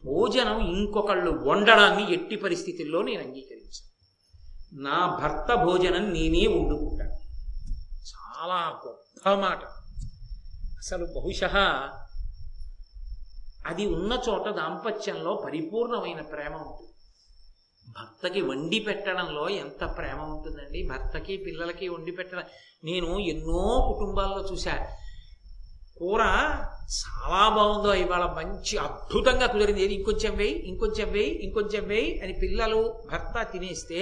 భోజనం 0.04 0.60
ఇంకొకళ్ళు 0.60 1.30
వండడాన్ని 1.30 2.12
ఎట్టి 2.12 2.36
పరిస్థితుల్లో 2.36 3.02
నేను 3.02 3.22
అంగీకరించాను. 3.22 3.92
నా 4.82 5.18
భర్త 5.22 5.54
భోజనం 5.54 6.12
నేనే 6.12 6.46
వండుకుంటాను. 6.46 7.12
చాలా 8.12 8.80
గొప్ప 8.86 9.28
మాట. 9.28 9.64
అసలు 10.78 11.04
బహుశ 11.04 11.44
అది 13.66 13.86
ఉన్న 13.86 14.20
చోట 14.28 14.48
దాంపత్యంలో 14.48 15.42
పరిపూర్ణమైన 15.44 16.20
ప్రేమ 16.20 16.54
ఉంటుంది. 16.54 16.92
భర్తకి 17.88 18.40
వండి 18.40 18.80
పెట్టడంలో 18.80 19.48
ఎంత 19.48 19.84
ప్రేమ 19.96 20.22
ఉంటుందండి? 20.22 20.86
భర్తకి 20.86 21.36
పిల్లలకి 21.36 21.88
వండి 21.88 22.12
పెట్టడం. 22.12 22.42
నేను 22.84 23.18
ఎన్నో 23.18 23.94
కుటుంబాల్లో 23.94 24.52
చూశాను 24.52 25.01
కూర 26.02 26.22
చాలా 26.94 27.48
బాగుందో 27.48 27.94
ఇవాళ 27.94 28.24
మంచి 28.24 28.78
అద్భుతంగా 28.78 29.46
కుదిరింది. 29.46 29.82
ఏది? 29.82 29.94
ఇంకొంచెం 29.94 30.36
వేయి 30.36 30.54
ఇంకొంచెం 30.54 31.10
వేయి 31.10 31.30
ఇంకొంచెం 31.30 31.84
వేయి 31.86 32.20
అని 32.22 32.32
పిల్లలు 32.32 32.80
భర్త 33.12 33.42
తినేస్తే 33.52 34.00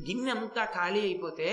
గిన్నె 0.00 0.30
అంతా 0.30 0.64
ఖాళీ 0.64 1.00
అయిపోతే 1.00 1.48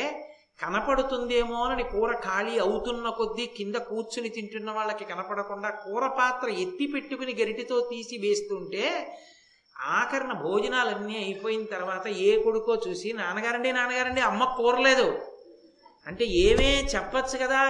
కనపడుతుందేమో 0.63 1.63
అని 1.63 1.83
కూర 1.83 2.11
ఖాళీ 2.15 2.59
అవుతున్న 2.59 3.09
కొద్దీ 3.09 3.45
కింద 3.45 3.75
కూర్చుని 3.75 4.29
తింటున్న 4.29 4.71
వాళ్ళకి 4.71 5.05
కనపడకుండా 5.05 5.69
కూర 5.69 6.07
పాత్ర 6.07 6.49
ఎత్తి 6.49 6.87
పెట్టుకుని 6.87 7.35
గరిటితో 7.41 7.79
తీసి 7.81 8.17
వేస్తుంటే 8.17 8.85
ఆఖరణ 9.75 10.33
భోజనాలన్నీ 10.33 11.17
అయిపోయిన 11.17 11.65
తర్వాత 11.65 12.07
ఏ 12.07 12.43
కొడుకో 12.43 12.81
చూసి 12.87 13.13
నాన్నగారండి 13.13 13.71
నాన్నగారండి 13.71 14.21
అమ్మ 14.21 14.43
కూరలేదు. 14.57 15.07
అంటే 16.07 16.25
ఏమే 16.25 16.87
చెప్పచ్చు 16.95 17.37
కదా? 17.37 17.63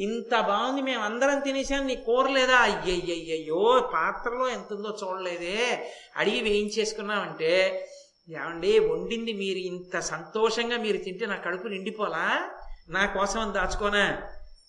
ఇంత 0.00 0.40
బాగుంది 0.40 0.82
మేము 0.82 1.02
అందరం 1.02 1.40
తినేసాం 1.40 1.86
నీ 1.86 1.96
కూరలేదా 1.96 2.56
అయ్యయ్యయ్యో 2.56 3.90
పాత్రలో 3.94 4.48
ఎంత 4.48 4.72
ఉందో 4.72 4.96
చూడలేదే. 5.04 5.92
అడిగి 6.16 6.40
వేయించేసుకున్నామంటే 6.40 7.86
ఏమండి 8.28 8.78
వండింది 8.78 9.32
మీరు 9.32 9.58
ఇంత 9.58 9.98
సంతోషంగా 9.98 10.76
మీరు 10.76 10.96
తింటే 10.96 11.26
నా 11.26 11.36
కడుపు 11.36 11.68
నిండిపోలా? 11.68 12.50
నా 12.88 13.06
కోసం 13.06 13.54
దాచుకోనా? 13.54 14.22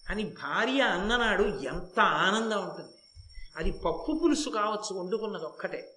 అని 0.09 0.23
భార్య 0.23 0.81
అన్ననాడు 0.81 1.43
ఎంత 1.43 1.99
ఆనందం 1.99 2.61
ఉంటుంది. 2.61 2.93
అది 3.57 3.71
పప్పు 3.71 4.19
పులుసు 4.23 4.49
కావచ్చు 4.49 4.99
వండుకున్నది 4.99 5.45
ఒక్కటే. 5.45 5.93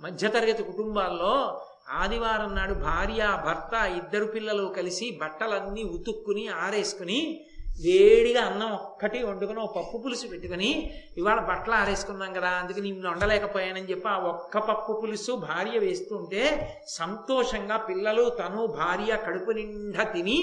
మధ్యతరగతి 0.00 0.62
కుటుంబాల్లో 0.62 1.62
ఆదివారం 1.88 2.54
నాడు 2.54 2.74
భార్య 2.74 3.42
భర్త 3.46 3.74
ఇద్దరు 3.74 4.24
పిల్లలు 4.24 4.74
కలిసి 4.76 5.18
బట్టలన్నీ 5.22 5.82
ఉతుక్కుని 5.82 6.48
ఆరేసుకుని 6.48 7.45
వేడిగా 7.84 8.42
అన్నం 8.42 8.70
ఒక్కటి 8.72 9.22
వండుకుని 9.22 9.60
ఒక 9.60 9.72
పప్పు 9.76 9.96
పులుసు 9.98 10.26
పెట్టుకుని 10.26 10.70
ఇవాళ 11.18 11.40
బట్టలు 11.40 11.74
ఆరేసుకున్నాం 11.74 12.32
కదా 12.32 12.48
అందుకే 12.48 12.80
నిన్ను 12.80 13.10
వండలేకపోయానని 13.10 13.90
చెప్పి 13.90 14.08
ఆ 14.08 14.16
ఒక్క 14.16 14.58
పప్పు 14.58 14.92
పులుసు 15.02 15.32
భార్య 15.32 15.78
వేస్తుంటే 15.78 16.42
సంతోషంగా 16.88 17.76
పిల్లలు 17.76 18.24
తను 18.30 18.66
భార్య 18.66 19.18
కడుపు 19.26 19.50
నిండా 19.50 20.02
తిని 20.02 20.38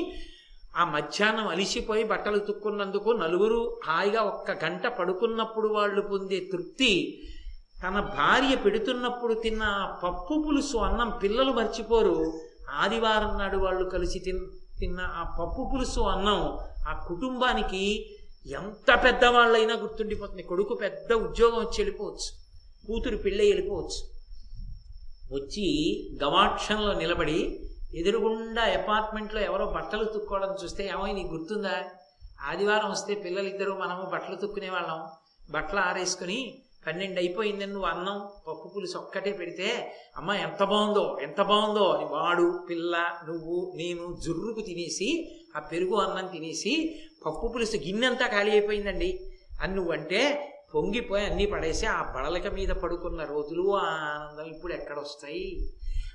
ఆ 0.78 0.86
మధ్యాహ్నం 0.86 1.48
అలిసిపోయి 1.48 2.04
బట్టలు 2.04 2.38
ఉతుక్కున్నందుకు 2.38 3.12
నలుగురు 3.12 3.80
హాయిగా 3.86 4.22
ఒక్క 4.22 4.52
గంట 4.66 4.88
పడుకున్నప్పుడు 4.88 5.68
వాళ్ళు 5.68 6.02
పొందే 6.02 6.40
తృప్తి. 6.52 6.92
తన 7.84 8.00
భార్య 8.00 8.56
పెడుతున్నప్పుడు 8.56 9.34
తిన్న 9.34 9.64
ఆ 9.64 10.00
పప్పు 10.04 10.44
పులుసు 10.48 10.78
అన్నం 10.78 11.10
పిల్లలు 11.24 11.52
మర్చిపోరు. 11.52 12.34
ఆదివారం 12.72 13.38
నాడు 13.38 13.58
వాళ్ళు 13.58 13.90
కలిసి 13.90 14.20
తిన్ 14.20 14.46
తిన్న 14.80 15.00
ఆ 15.02 15.24
పప్పు 15.40 15.72
పులుసు 15.74 16.00
అన్నం 16.00 16.40
ఆ 16.90 17.06
కుటుంబానికి 17.08 18.16
ఎంత 18.52 19.04
పెద్దవాళ్ళైనా 19.04 19.76
గుర్తుండిపోతుంది. 19.76 20.44
కొడుకు 20.44 20.74
పెద్ద 20.74 21.14
ఉద్యోగం 21.14 21.56
వచ్చి 21.56 21.78
వెళ్ళిపోవచ్చు. 21.78 22.30
కూతురు 22.88 23.18
పెళ్ళి 23.18 23.52
వెళ్ళిపోవచ్చు. 23.52 24.14
వచ్చి 25.36 25.68
గవాక్షంలో 26.24 26.94
నిలబడి 26.94 27.60
ఎదురుగుండా 27.96 28.62
అపార్ట్మెంట్లో 28.62 29.42
ఎవరో 29.42 29.66
బట్టలు 29.66 30.04
తుక్కోవడం 30.04 30.56
చూస్తే 30.64 30.88
ఏమో 30.88 31.06
నీకు 31.06 31.28
గుర్తుందా? 31.28 31.84
ఆదివారం 32.42 32.92
వస్తే 32.92 33.14
పిల్లలిద్దరూ 33.16 33.74
మనము 33.74 34.10
బట్టలు 34.10 34.36
తుక్కునే 34.36 34.70
వాళ్ళం. 34.70 35.08
బట్టలు 35.52 35.80
ఆరేసుకుని 35.80 36.62
పన్నెండు 36.88 37.20
అయిపోయింది 37.20 37.66
నువ్వు 37.66 37.86
అన్నం 37.86 38.20
పప్పు 38.48 38.72
పులుసు 38.76 38.98
ఒక్కటే 38.98 39.32
పెడితే 39.32 39.94
అమ్మ 40.18 40.32
ఎంత 40.32 40.64
బాగుందో 40.64 41.18
ఎంత 41.22 41.42
బాగుందో 41.42 41.84
అని 41.84 42.06
వాడు 42.06 42.66
పిల్ల 42.70 43.12
నువ్వు 43.28 43.74
నేను 43.76 44.18
జుర్రుకు 44.26 44.62
తినేసి 44.62 45.40
ఆ 45.56 45.60
పెరుగు 45.60 45.96
అన్నం 45.96 46.28
తినేసి 46.28 46.74
పప్పు 47.26 47.48
పులుసు 47.48 47.78
గిన్నెంతా 47.78 48.28
ఖాళీ 48.28 48.52
అయిపోయిందండి. 48.52 49.10
అని 49.62 49.76
నువ్వంటే 49.76 50.22
పొంగిపోయి 50.74 51.26
అన్నీ 51.26 51.46
పడేసి 51.46 51.86
ఆ 51.86 52.14
బడలక 52.16 52.48
మీద 52.48 52.70
పడుకున్న 52.70 53.24
రోజులు 53.24 53.76
ఆ 53.76 53.84
ఆనందం 53.84 54.56
ఇప్పుడు 54.56 54.74
ఎక్కడొస్తాయి? 54.74 55.70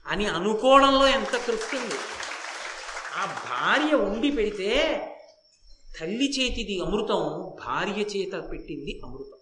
అని 0.06 0.26
అనుకోవడంలో 0.26 1.08
ఎంత 1.08 1.34
తృప్తి 1.46 1.76
ఉంది 1.76 1.98
ఆ 3.16 3.24
భార్య 3.50 3.94
ఉండి 3.94 4.30
పెడితే 4.30 4.70
తల్లి 6.00 6.28
చేతిది 6.30 6.80
అమృతం 6.80 7.22
భార్య 7.66 8.02
చేత 8.02 8.50
పెట్టింది 8.52 9.00
అమృతం. 9.04 9.37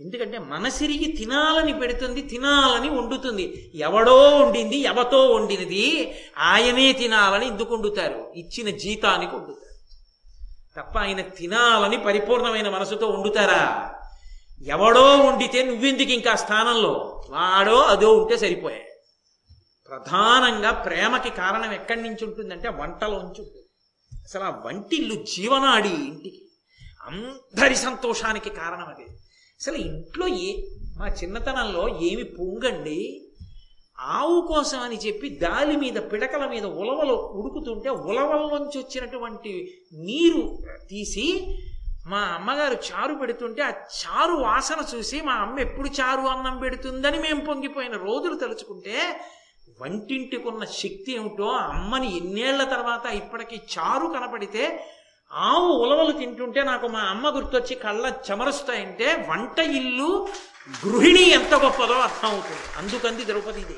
ఎందుకంటే 0.00 0.38
మనసిరిగి 0.38 1.12
తినాలని 1.12 1.78
పెడుతుంది 1.78 2.22
తినాలని 2.22 2.88
వండుతుంది. 2.88 3.72
ఎవడో 3.74 4.38
వండింది 4.38 4.76
ఎవతో 4.76 5.28
వండినది 5.28 6.14
ఆయనే 6.38 6.92
తినాలని 6.92 7.46
ఎందుకు 7.46 7.74
వండుతారు? 7.74 8.32
ఇచ్చిన 8.36 8.76
జీతానికి 8.76 9.34
వండుతారు. 9.34 9.70
తప్ప 10.80 10.98
ఆయన 10.98 11.20
తినాలని 11.20 12.04
పరిపూర్ణమైన 12.04 12.68
మనసుతో 12.68 13.06
వండుతారా? 13.06 13.94
ఎవడో 14.66 15.16
వండితే 15.16 15.62
నువ్వెందుకు 15.62 16.10
ఇంకా 16.10 16.34
స్థానంలో? 16.34 17.24
వాడో 17.30 17.76
అదో 17.76 18.16
ఉంటే 18.16 18.36
సరిపోయాయి. 18.36 18.84
ప్రధానంగా 19.88 20.70
ప్రేమకి 20.70 21.30
కారణం 21.30 21.72
ఎక్కడి 21.72 22.02
నుంచి 22.02 22.24
ఉంటుందంటే 22.24 22.68
వంటలోంచి 22.68 23.24
ఉంటుంది. 23.24 23.64
అసలు 24.24 24.44
ఆ 24.44 24.50
వంటిల్లు 24.64 25.14
జీవనాడి 25.14 25.88
ఇంటికి. 25.88 26.42
అందరి 27.02 27.76
సంతోషానికి 27.76 28.50
కారణం 28.50 28.86
అదే. 28.86 29.19
అసలు 29.60 29.76
ఇంట్లో 29.84 30.26
ఏ 30.40 30.50
మా 30.98 31.06
చిన్నతనంలో 31.18 31.82
ఏమి 32.00 32.24
పొంగండి? 32.36 33.00
ఆవు 34.16 34.36
కోసం 34.48 34.80
అని 34.80 34.96
చెప్పి 34.96 35.26
దాలి 35.42 35.76
మీద 35.76 35.98
పిడకల 36.10 36.44
మీద 36.46 36.66
ఉలవలు 36.80 37.14
ఉడుకుతుంటే 37.32 37.90
ఉలవల్లోంచి 38.04 38.78
వచ్చినటువంటి 38.78 39.52
నీరు 40.00 40.42
తీసి 40.88 41.26
మా 42.06 42.20
అమ్మగారు 42.36 42.76
చారు 42.88 43.14
పెడుతుంటే 43.14 43.62
ఆ 43.62 43.72
చారు 43.98 44.36
వాసన 44.42 44.80
చూసి 44.92 45.20
మా 45.20 45.34
అమ్మ 45.40 45.58
ఎప్పుడు 45.60 45.88
చారు 46.00 46.22
అన్నం 46.28 46.56
పెడుతుందని 46.58 47.18
మేము 47.18 47.40
పొంగిపోయిన 47.44 47.96
రోజులు 48.06 48.36
తలుచుకుంటే 48.36 48.96
వంటింటికున్న 49.80 50.64
శక్తి 50.78 51.12
ఏమిటో 51.12 51.50
అమ్మని 51.68 52.08
ఎన్నేళ్ళ 52.16 52.64
తర్వాత 52.66 53.06
ఇప్పటికీ 53.14 53.58
చారు 53.74 54.06
కనపడితే 54.14 54.64
ఆవు 55.32 55.66
ఉలవలు 55.72 56.12
తింటుంటే 56.12 56.62
నాకు 56.62 56.86
మా 56.88 57.00
అమ్మ 57.00 57.36
గుర్తొచ్చి 57.36 57.74
కళ్ళ 57.74 58.12
చెమరుస్తాయంటే 58.30 59.26
వంట 59.28 59.58
ఇల్లు 59.58 60.28
గృహిణి 60.86 61.30
ఎంత 61.30 61.54
గొప్పదో 61.54 61.94
అర్థం 61.94 62.28
అవుతుంది 62.28 62.78
అందుకంది 62.78 63.24
ద్రౌపదిది 63.24 63.76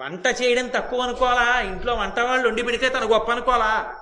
వంట 0.00 0.26
చేయడం 0.42 0.68
తక్కువ 0.68 1.00
అనుకోవాలా? 1.00 1.60
ఇంట్లో 1.60 1.94
వంట 1.94 2.20
వాళ్ళు 2.20 2.48
వండి 2.48 2.62
పెడితే 2.62 2.88
తన 2.88 3.04
గొప్ప 3.12 3.30
అనుకోవాలా? 3.30 3.94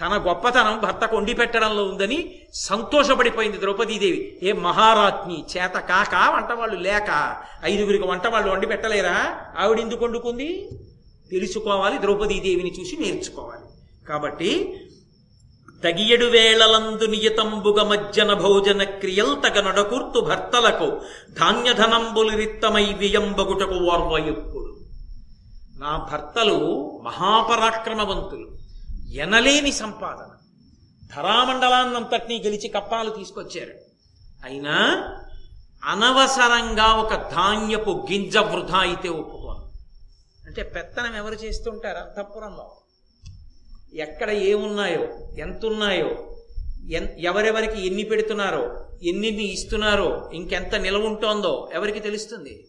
తన 0.00 0.22
గొప్పతనం 0.26 0.78
భర్తకు 0.78 1.16
వండి 1.16 1.34
పెట్టడంలో 1.34 1.84
ఉందని 1.84 2.40
సంతోషపడిపోయింది 2.54 3.58
ద్రౌపదీదేవి. 3.58 4.38
ఏ 4.42 4.52
మహారాజ్ని 4.52 5.44
చేత 5.56 5.72
కాక 5.72 6.14
వంట 6.14 6.52
వాళ్ళు 6.52 6.76
లేక 6.76 7.36
ఐదుగురికి 7.64 8.04
వంట 8.04 8.26
వాళ్ళు 8.26 8.50
వండి 8.50 8.66
పెట్టలేరా? 8.66 9.40
ఆవిడ 9.58 9.78
ఎందుకు 9.78 10.04
వండుకుంది? 10.04 10.70
తెలుసుకోవాలి 11.30 11.98
ద్రౌపదీదేవిని 11.98 12.80
చూసి 12.80 12.96
నేర్చుకోవాలి. 12.96 13.64
కాబట్టి 14.08 14.80
తగియడు 15.84 16.24
వేళలందు 16.24 17.04
నియతంబుగ 17.04 17.82
మజ్జన 17.82 18.32
భోజన 18.32 18.82
క్రియల్ 18.82 19.42
తగ 19.42 19.60
నడకూర్తు 19.60 20.20
భర్తలకు 20.20 21.00
ధాన్యధనంబులు 21.30 22.36
రిత్తమై 22.36 22.92
వియంబగుటకు 22.92 23.74
ఓర్వయుప్పుడు 23.74 24.78
నా 25.78 26.08
భర్తలు 26.12 26.90
మహాపరాక్రమవంతులు 27.04 28.58
ఎనలేని 29.12 29.72
సంపాదన. 29.72 30.30
ధరామండలాన్నంతటినీ 31.16 32.38
గెలిచి 32.38 32.68
కప్పాలు 32.68 33.10
తీసుకొచ్చారు. 33.10 33.72
అయినా 34.44 35.08
అనవసరంగా 35.84 36.94
ఒక 36.94 37.14
ధాన్యపు 37.14 38.06
గింజ 38.12 38.36
వృధా 38.36 38.78
అయితే 38.78 39.08
ఒప్పుకోను. 39.08 39.72
అంటే 40.46 40.62
పెత్తనం 40.62 41.16
ఎవరు 41.16 41.34
చేస్తుంటారు 41.34 41.98
అంతఃపురంలో. 41.98 42.70
ఎక్కడ 43.94 44.30
ఏమున్నాయో 44.30 45.02
ఎంతున్నాయో 45.38 46.38
ఎన్ 46.90 47.08
ఎవరెవరికి 47.18 47.86
ఎన్ని 47.86 48.04
పెడుతున్నారో 48.04 48.90
ఎన్ని 49.02 49.52
ఇస్తున్నారో 49.52 50.30
ఇంకెంత 50.34 50.74
నిలవుంటోందో 50.74 51.70
ఎవరికి 51.74 52.00
తెలుస్తుంది? 52.00 52.68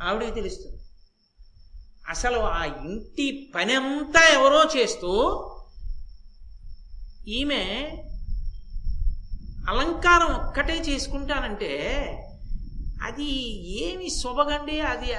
ఆవిడకి 0.00 0.34
తెలుస్తుంది. 0.34 0.78
అసలు 2.08 2.38
ఆ 2.38 2.64
ఇంటి 2.64 3.52
పని 3.54 3.74
అంతా 3.74 4.28
ఎవరో 4.32 4.64
చేస్తూ 4.76 5.10
ఈమె 7.28 7.64
అలంకారం 9.68 10.34
ఒక్కటే 10.34 10.74
చేసుకుంటానంటే 10.74 11.72
అది 13.02 13.30
ఏమి 13.84 14.10
శుభగండి 14.10 14.80
అది 14.80 15.12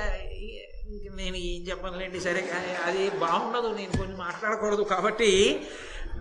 ఇంక 0.94 1.16
నేను 1.16 1.36
ఏం 1.36 1.62
చెప్పనులేండి 1.62 2.20
సరే 2.20 2.42
కానీ 2.42 2.74
అది 2.74 3.10
బాగుండదు 3.10 3.76
నేను 3.76 3.98
కొన్ని 3.98 4.18
మాట్లాడకూడదు. 4.18 4.82
కాబట్టి 4.82 5.62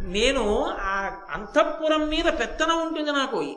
నేను 0.00 0.64
ఆ 0.66 1.24
అంతఃపురం 1.30 2.08
మీద 2.08 2.24
పెత్తనం 2.24 2.86
ఉంటుంది 2.86 3.12
నాకు. 3.12 3.56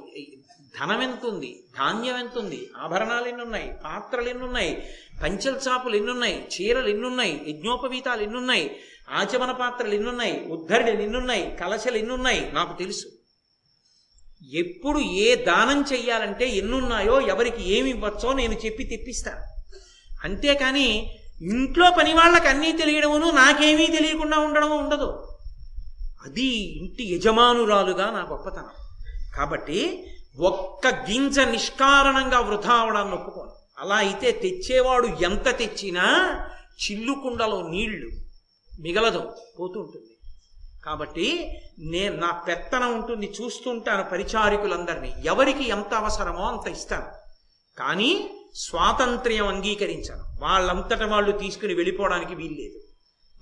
ధనం 0.82 1.02
ఎంత 1.02 1.26
ఉంది 1.26 1.64
ధాన్యం 1.78 2.18
ఎంత 2.18 2.38
ఉంది 2.38 2.70
ఆభరణాలు 2.78 3.28
ఎన్నున్నాయి 3.28 3.74
పాత్రలు 3.84 4.30
ఎన్నున్నాయి 4.30 4.88
పంచల్ 5.24 5.68
చాపులు 5.68 5.96
ఎన్నున్నాయి 5.96 6.48
చీరలు 6.56 6.88
ఎన్నున్నాయి 6.88 7.46
యజ్ఞోపవీతాలు 7.48 8.22
ఎన్నున్నాయి 8.22 8.80
ఆచమన 9.10 9.52
పాత్రలు 9.52 9.94
ఎన్నున్నాయి 9.94 10.48
ఉద్ధరణలు 10.48 11.58
కలశలు 11.60 11.98
ఎన్ని 11.98 12.14
ఉన్నాయి 12.14 12.52
నాకు 12.54 12.78
తెలుసు. 12.78 13.08
ఎప్పుడు 14.54 15.00
ఏ 15.00 15.36
దానం 15.36 15.86
చెయ్యాలంటే 15.94 16.48
ఎన్నున్నాయో 16.48 17.22
ఎవరికి 17.22 17.70
ఏమి 17.70 17.90
ఇవ్వచ్చో 17.90 18.34
నేను 18.34 18.54
చెప్పి 18.54 18.84
తెప్పిస్తాను. 18.84 19.55
అంతేకాని 20.26 20.88
ఇంట్లో 21.42 21.92
పని 21.92 22.14
వాళ్ళకి 22.14 22.48
అన్నీ 22.48 22.72
తెలియడమును 22.72 23.32
నాకేమీ 23.32 23.88
తెలియకుండా 23.88 24.38
ఉండడము 24.40 24.76
ఉండదు. 24.76 25.28
అది 26.26 26.46
ఇంటి 26.80 27.16
యజమానురాలుగా 27.16 28.12
నా 28.12 28.28
గొప్పతనం. 28.32 28.70
కాబట్టి 29.36 29.80
ఒక్క 30.40 30.88
గింజ 30.88 31.40
నిష్కారణంగా 31.40 32.40
వృధా 32.40 32.74
అవడాన్ని 32.74 33.14
ఒప్పుకోను. 33.14 33.52
అలా 33.80 33.96
అయితే 33.96 34.32
తెచ్చేవాడు 34.32 35.08
ఎంత 35.08 35.58
తెచ్చినా 35.58 36.06
చిల్లుకుండలో 36.82 37.68
నీళ్ళు 37.70 38.10
మిగలదు 38.80 39.34
పోతుంటుంది 39.60 40.14
కాబట్టి 40.86 41.60
నేను 41.80 42.16
నా 42.18 42.32
పెత్తనం 42.32 42.96
ఉంటుంది 42.96 43.34
చూస్తుంటాను 43.42 44.04
పరిచారికులందరినీ. 44.04 45.14
ఎవరికి 45.26 45.70
ఎంత 45.70 45.94
అవసరమో 45.94 46.44
అంత 46.44 46.68
ఇస్తాను. 46.68 47.08
కానీ 47.80 48.12
స్వాతంత్ర్యం 48.56 49.48
అంగీకరించను 49.48 50.24
వాళ్ళంతట 50.42 51.04
వాళ్ళు 51.04 51.32
తీసుకుని 51.32 51.74
వెళ్ళిపోవడానికి 51.74 52.36
వీల్లేదు. 52.36 52.80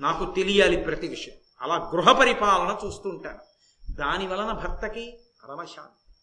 నాకు 0.01 0.33
తెలియాలి 0.33 0.77
ప్రతి 0.77 1.07
విషయం. 1.07 1.35
అలా 1.61 1.91
గృహ 1.95 2.11
పరిపాలన 2.11 2.87
చూస్తుంటాను. 2.87 3.39
దాని 3.91 4.27
వలన 4.27 4.51
భర్తకి 4.51 5.19
పరమశాంతి. 5.43 6.13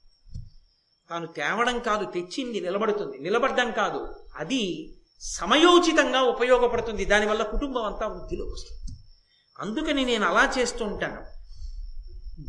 తాను 1.10 1.26
తేవడం 1.26 1.78
కాదు 1.78 2.04
తెచ్చింది 2.04 2.60
నిలబడుతుంది. 2.60 3.18
నిలబడ్డం 3.18 3.70
కాదు 3.70 4.14
అది 4.36 4.94
సమయోచితంగా 5.20 6.20
ఉపయోగపడుతుంది. 6.20 7.04
దానివల్ల 7.04 7.42
కుటుంబం 7.42 7.84
అంతా 7.84 8.06
వృద్ధిలో 8.06 8.44
వస్తుంది. 8.44 8.98
అందుకని 9.58 10.04
నేను 10.04 10.26
అలా 10.26 10.52
చేస్తుంటాను. 10.58 11.20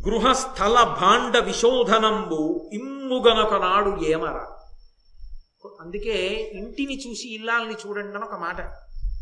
గృహస్థల 0.08 0.96
భాండ 1.00 1.36
విశోధనంబు 1.36 2.70
ఇమ్ముగనొక 2.72 3.54
నాడు 3.54 4.04
ఏమరా? 4.04 4.51
అందుకే 5.80 6.50
ఇంటిని 6.54 7.02
చూసి 7.08 7.34
ఇల్లాలని 7.34 7.74
చూడండి 7.74 8.16
అని 8.16 8.24
ఒక 8.24 8.34
మాట 8.34 8.60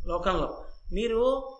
లోకంలో. 0.06 0.64
మీరు 0.92 1.52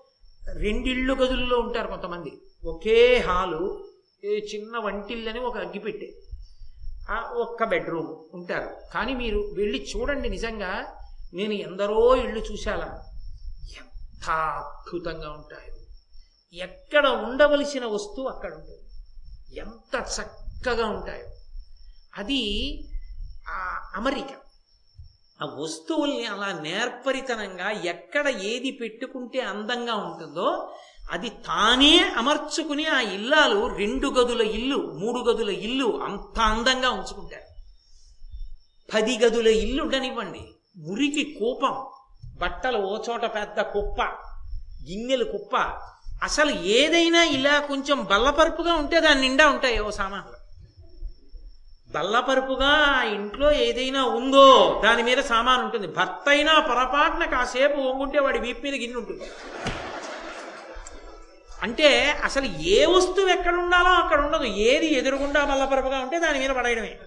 రెండిళ్ళు 0.52 1.14
గదుల్లో 1.14 1.58
ఉంటారు 1.58 1.88
కొంతమంది. 1.88 2.42
ఒకే 2.64 3.18
హాలు 3.18 3.84
చిన్న 4.24 4.78
వంటిల్లని 4.78 5.40
ఒక 5.40 5.56
అగ్గిపెట్టే 5.56 6.14
ఆ 7.10 7.20
ఒక్క 7.20 7.64
బెడ్రూమ్ 7.64 8.08
ఉంటారు. 8.34 8.76
కానీ 8.94 9.14
మీరు 9.14 9.50
వెళ్ళి 9.52 9.86
చూడండి 9.96 10.28
నిజంగా 10.28 10.96
నేను 11.34 11.52
ఎందరో 11.52 12.16
ఇళ్ళు 12.16 12.40
చూశాలా. 12.40 13.04
ఎంత 13.76 14.30
అద్భుతంగా 14.30 15.30
ఉంటాయో. 15.30 15.74
ఎక్కడ 16.52 17.08
ఉండవలసిన 17.08 17.86
వస్తువు 17.86 18.28
అక్కడ 18.28 18.54
ఉంటుంది. 18.54 18.80
ఎంత 19.58 20.06
చక్కగా 20.20 20.86
ఉంటాయో. 20.86 21.26
అది 22.18 22.42
ఆ 23.48 23.90
అమరిక. 23.94 24.49
ఆ 25.40 25.46
వస్తువుల్ని 25.58 26.26
అలా 26.26 26.52
నేర్పరితనంగా 26.60 27.70
ఎక్కడ 27.84 28.28
ఏది 28.28 28.70
పెట్టుకుంటే 28.70 29.40
అందంగా 29.40 29.94
ఉంటుందో 29.94 30.48
అది 31.12 31.30
తానే 31.30 31.98
అమర్చుకుని 32.16 32.86
ఆ 32.86 33.00
ఇల్లాలు 33.00 33.66
రెండు 33.76 34.08
గదుల 34.08 34.40
ఇల్లు 34.40 34.76
మూడు 34.76 35.20
గదుల 35.20 35.48
ఇల్లు 35.48 36.00
అంత 36.04 36.38
అందంగా 36.40 36.90
ఉంచుకుంటారు. 36.90 37.46
పది 38.88 39.18
గదుల 39.18 39.46
ఇల్లు 39.46 39.82
ఉండనివ్వండి 39.82 40.44
మురికి 40.76 41.24
కూపం 41.38 41.74
బట్టలు 42.38 42.78
ఓ 42.78 42.98
చోట 42.98 43.24
పెద్ద 43.34 43.60
కుప్ప 43.60 44.00
గిన్నెలు 44.82 45.24
కుప్ప 45.24 45.56
అసలు 46.22 46.50
ఏదైనా 46.50 47.22
ఇలా 47.24 47.60
కొంచెం 47.60 48.04
బల్లపరుపుగా 48.04 48.74
ఉంటే 48.74 49.00
దాని 49.00 49.20
నిండా 49.20 49.48
ఉంటాయి 49.48 49.78
ఓ 49.78 49.90
సామాన్లు. 49.90 50.39
బల్లపరుపుగా 51.94 52.68
ఆ 52.68 53.02
ఇంట్లో 53.02 53.52
ఏదైనా 53.52 54.04
ఉందో 54.04 54.80
దాని 54.84 55.02
మీద 55.02 55.18
సామాన్ 55.18 55.62
ఉంటుంది. 55.62 55.86
భర్త 55.86 56.28
అయినా 56.28 56.60
పొరపాటున 56.60 57.24
కాసేపు 57.24 57.80
వంగుంటే 57.80 58.20
వాడి 58.20 58.38
వీపు 58.38 58.62
మీద 58.62 58.74
గిన్నె 58.74 58.96
ఉంటుంది. 58.96 59.22
అంటే 61.62 62.10
అసలు 62.24 62.44
ఏ 62.44 62.86
వస్తువు 62.86 63.28
ఎక్కడ 63.28 63.54
ఉండాలో 63.54 63.88
అక్కడ 63.88 64.20
ఉండదు. 64.20 64.44
ఏది 64.44 64.94
ఎదురుగుండా 64.94 65.44
బల్లపరుపుగా 65.44 65.98
ఉంటే 65.98 66.18
దాని 66.18 66.38
మీద 66.38 66.50
పడేయడమే. 66.50 66.98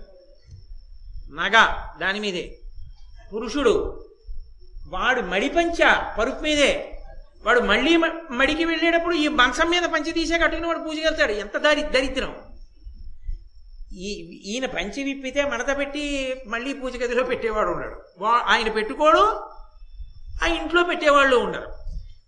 నగ 1.31 1.67
దాని 2.01 2.19
మీదే. 2.19 2.57
పురుషుడు 3.35 4.05
వాడు 4.87 5.21
మడి 5.21 5.49
పంచ 5.49 5.95
పరుపు 6.19 6.43
మీదే. 6.43 7.01
వాడు 7.45 7.59
మళ్ళీ 7.59 7.97
మడికి 8.31 8.65
వెళ్ళేటప్పుడు 8.65 9.15
ఈ 9.15 9.27
మంచం 9.27 9.69
మీద 9.69 9.81
పంచి 9.81 10.11
తీసే 10.11 10.37
కట్టుకుని 10.37 10.67
వాడు 10.67 10.79
పూజకెళ్తాడు 10.79 11.31
ఎంత 11.31 11.57
దారి 11.57 11.83
దరిద్రం. 11.83 12.35
ఈ 13.93 14.41
ఈయన 14.45 14.65
పంచి 14.65 15.03
విప్పితే 15.03 15.43
మడత 15.43 15.77
పెట్టి 15.77 16.35
మళ్ళీ 16.47 16.73
పూజ 16.73 16.97
గదిలో 16.97 17.23
పెట్టేవాడు 17.23 17.69
ఉన్నాడు. 17.69 18.01
వా 18.19 18.29
ఆయన 18.29 18.71
పెట్టుకోడు 18.71 19.19
ఆ 20.43 20.47
ఇంట్లో 20.47 20.83
పెట్టేవాళ్ళు 20.83 21.35
ఉండరు. 21.35 21.67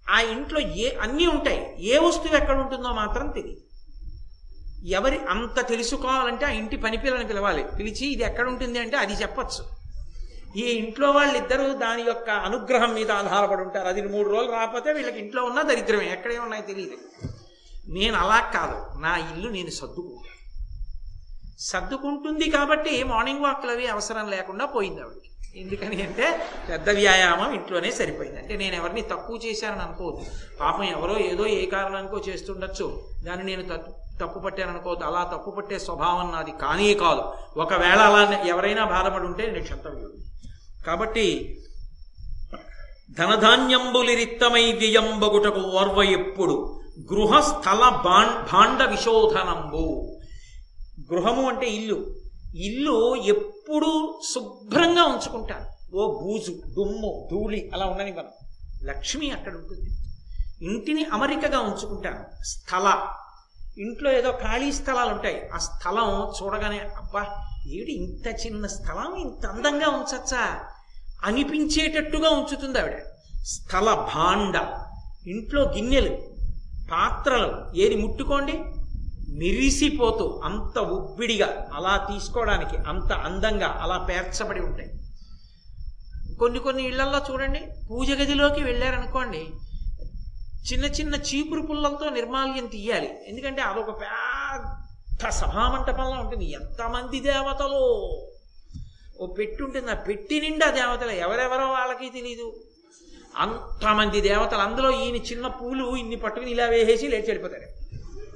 ఆ 0.09 0.19
ఇంట్లో 0.21 0.59
ఏ 0.59 0.95
అన్నీ 1.01 1.27
ఉంటాయి. 1.27 1.75
ఏ 1.79 1.97
వస్తువు 1.97 2.35
ఎక్కడ 2.35 2.57
ఉంటుందో 2.57 2.89
మాత్రం 2.93 3.31
తెలియదు 3.31 3.61
ఎవరి 4.85 5.19
అంత 5.29 5.67
తెలుసుకోవాలంటే 5.67 6.45
ఆ 6.45 6.49
ఇంటి 6.49 6.77
పనిపిల్లని 6.77 7.27
పిలవాలి. 7.27 7.65
పిలిచి 7.79 8.07
ఇది 8.07 8.23
ఎక్కడ 8.23 8.47
ఉంటుంది 8.47 8.79
అంటే 8.79 8.97
అది 8.97 9.13
చెప్పచ్చు. 9.13 9.85
ఈ 10.57 10.61
ఇంట్లో 10.61 11.11
వాళ్ళిద్దరూ 11.11 11.73
దాని 11.73 12.01
యొక్క 12.01 12.29
అనుగ్రహం 12.29 12.93
మీద 12.93 13.11
ఆధారపడి 13.11 13.61
ఉంటారు. 13.61 13.87
అది 13.87 14.01
మూడు 14.01 14.29
రోజులు 14.29 14.51
రాకపోతే 14.51 14.93
వీళ్ళకి 14.93 15.19
ఇంట్లో 15.19 15.43
ఉన్నా 15.43 15.61
దరిద్రమే. 15.61 16.11
ఎక్కడే 16.11 16.37
ఉన్నాయో 16.39 16.63
తెలియదు 16.63 16.97
నేను 17.87 18.17
అలా 18.17 18.39
కాదు. 18.39 18.99
నా 18.99 19.17
ఇల్లు 19.17 19.49
నేను 19.49 19.69
సర్దుకుంటాను 19.69 20.34
సర్దుకుంటుంది 21.59 22.49
కాబట్టి 22.49 23.03
మార్నింగ్ 23.03 23.41
వాక్లు 23.41 23.71
అవి 23.71 23.87
అవసరం 23.87 24.29
లేకుండా 24.29 24.65
పోయింది 24.65 25.01
ఆవిడకి. 25.01 25.31
ఎందుకని 25.59 26.01
అంటే 26.01 26.47
పెద్ద 26.69 26.89
వ్యాయామం 26.89 27.53
ఇంట్లోనే 27.53 27.91
సరిపోయింది. 27.91 28.39
అంటే 28.39 28.57
నేను 28.57 28.75
ఎవరిని 28.75 29.01
తక్కువ 29.01 29.39
చేశానని 29.45 29.81
అనుకోవద్దు. 29.81 30.25
పాపం 30.61 30.83
ఎవరో 30.83 31.17
ఏదో 31.17 31.45
ఏ 31.45 31.65
కారణానికో 31.65 32.21
చేస్తుండొచ్చు. 32.29 33.09
దాన్ని 33.23 33.45
నేను 33.45 33.63
తప్పు 33.63 33.91
తప్పు 34.23 34.39
పట్టాను 34.39 34.71
అనుకోవద్దు. 34.71 35.05
అలా 35.05 35.23
తప్పు 35.23 35.51
పట్టే 35.51 35.79
స్వభావం 35.79 36.31
నాది 36.31 36.51
కానీ 36.61 36.93
కాదు. 36.93 37.23
ఒకవేళ 37.59 37.99
అలా 37.99 38.43
ఎవరైనా 38.45 38.85
బాధపడి 38.85 39.25
ఉంటే 39.25 39.45
నేను 39.47 39.63
క్షంతవ్యుడు 39.63 40.13
కాబట్టి 40.85 41.57
ధనధాన్యంబులిరిత్తమై 43.19 44.71
వ్యయంబగుటకు 44.71 45.59
ఓర్వ 45.59 46.03
ఎప్పుడు 46.03 46.81
గృహస్థల 47.13 48.01
భాండ 48.53 48.83
విశోధనంబు. 48.83 50.11
గృహము 50.99 51.49
అంటే 51.49 51.67
ఇల్లు. 51.69 52.15
ఇల్లు 52.55 53.15
ఎప్పుడూ 53.15 54.19
శుభ్రంగా 54.33 55.03
ఉంచుకుంటారు. 55.03 55.95
ఓ 55.95 56.21
బూజు 56.21 56.51
దుమ్ము 56.51 57.29
ధూళి 57.31 57.71
అలా 57.73 57.85
ఉండని 57.85 58.11
మనం. 58.11 58.27
లక్ష్మి 58.83 59.31
అక్కడ 59.31 59.55
ఉంటుంది. 59.55 59.89
ఇంటిని 60.61 61.05
అమరికగా 61.05 61.59
ఉంచుకుంటారు. 61.59 62.43
స్థల. 62.43 63.07
ఇంట్లో 63.77 64.11
ఏదో 64.11 64.31
ఖాళీ 64.31 64.71
స్థలాలు 64.71 65.09
ఉంటాయి. 65.09 65.49
ఆ 65.53 65.57
స్థలం 65.57 66.33
చూడగానే 66.43 66.79
అబ్బా 66.79 67.47
ఏడు 67.67 67.89
ఇంత 67.89 68.45
చిన్న 68.45 68.67
స్థలం 68.67 69.15
ఇంత 69.15 69.45
అందంగా 69.45 69.89
ఉంచచ్చా? 69.89 70.59
అనిపించేటట్టుగా 71.23 72.29
ఉంచుతుంది 72.29 72.79
ఆవిడ. 72.79 73.01
స్థల 73.43 74.09
భాండ. 74.15 74.79
ఇంట్లో 75.27 75.61
గిన్నెలు 75.61 76.17
పాత్రలు. 76.91 77.77
ఏది 77.77 77.95
ముట్టుకోండి? 77.95 78.63
మెరిసిపోతూ 79.37 80.41
అంత 80.43 80.79
ఉబ్బిడిగా 80.79 81.69
అలా 81.73 82.07
తీసుకోవడానికి 82.11 82.77
అంత 82.77 83.11
అందంగా 83.13 83.67
అలా 83.67 83.97
పేర్చబడి 83.97 84.59
ఉంటాయి. 84.59 84.89
కొన్ని 86.39 86.59
కొన్ని 86.59 86.83
ఇళ్ళల్లో 86.83 87.19
చూడండి 87.31 87.61
పూజ 87.91 88.11
గదిలోకి 88.11 88.63
వెళ్ళారనుకోండి 88.63 89.47
చిన్న 90.71 90.85
చిన్న 90.85 91.15
చీపురు 91.15 91.61
పుల్లలతో 91.61 92.09
నిర్మాల్యం 92.09 92.65
తీయాలి. 92.65 93.09
ఎందుకంటే 93.27 93.61
అదొక 93.61 94.01
పెద్ద 94.01 95.29
సభామంటపంలో 95.29 96.17
ఉంటుంది. 96.21 96.51
ఎంతమంది 96.51 97.19
దేవతలు? 97.19 97.81
ఓ 99.19 99.25
పెట్టి 99.25 99.63
ఉంటుంది. 99.63 99.91
ఆ 99.91 99.93
పెట్టి 99.93 100.41
నిండా 100.41 100.71
దేవతలు 100.71 101.11
ఎవరెవరో 101.11 101.67
వాళ్ళకి 101.67 102.09
తెలీదు. 102.09 102.59
అంతమంది 103.35 104.21
దేవతలు. 104.21 104.59
అందులో 104.59 104.91
ఈయన 104.91 105.15
చిన్న 105.15 105.47
పూలు 105.47 105.95
ఇన్ని 105.95 106.15
పట్టుకుని 106.15 106.51
ఇలా 106.51 106.65
వేసేసి 106.65 107.07
లేచి 107.07 107.31
వెళ్ళిపోతారు. 107.31 107.84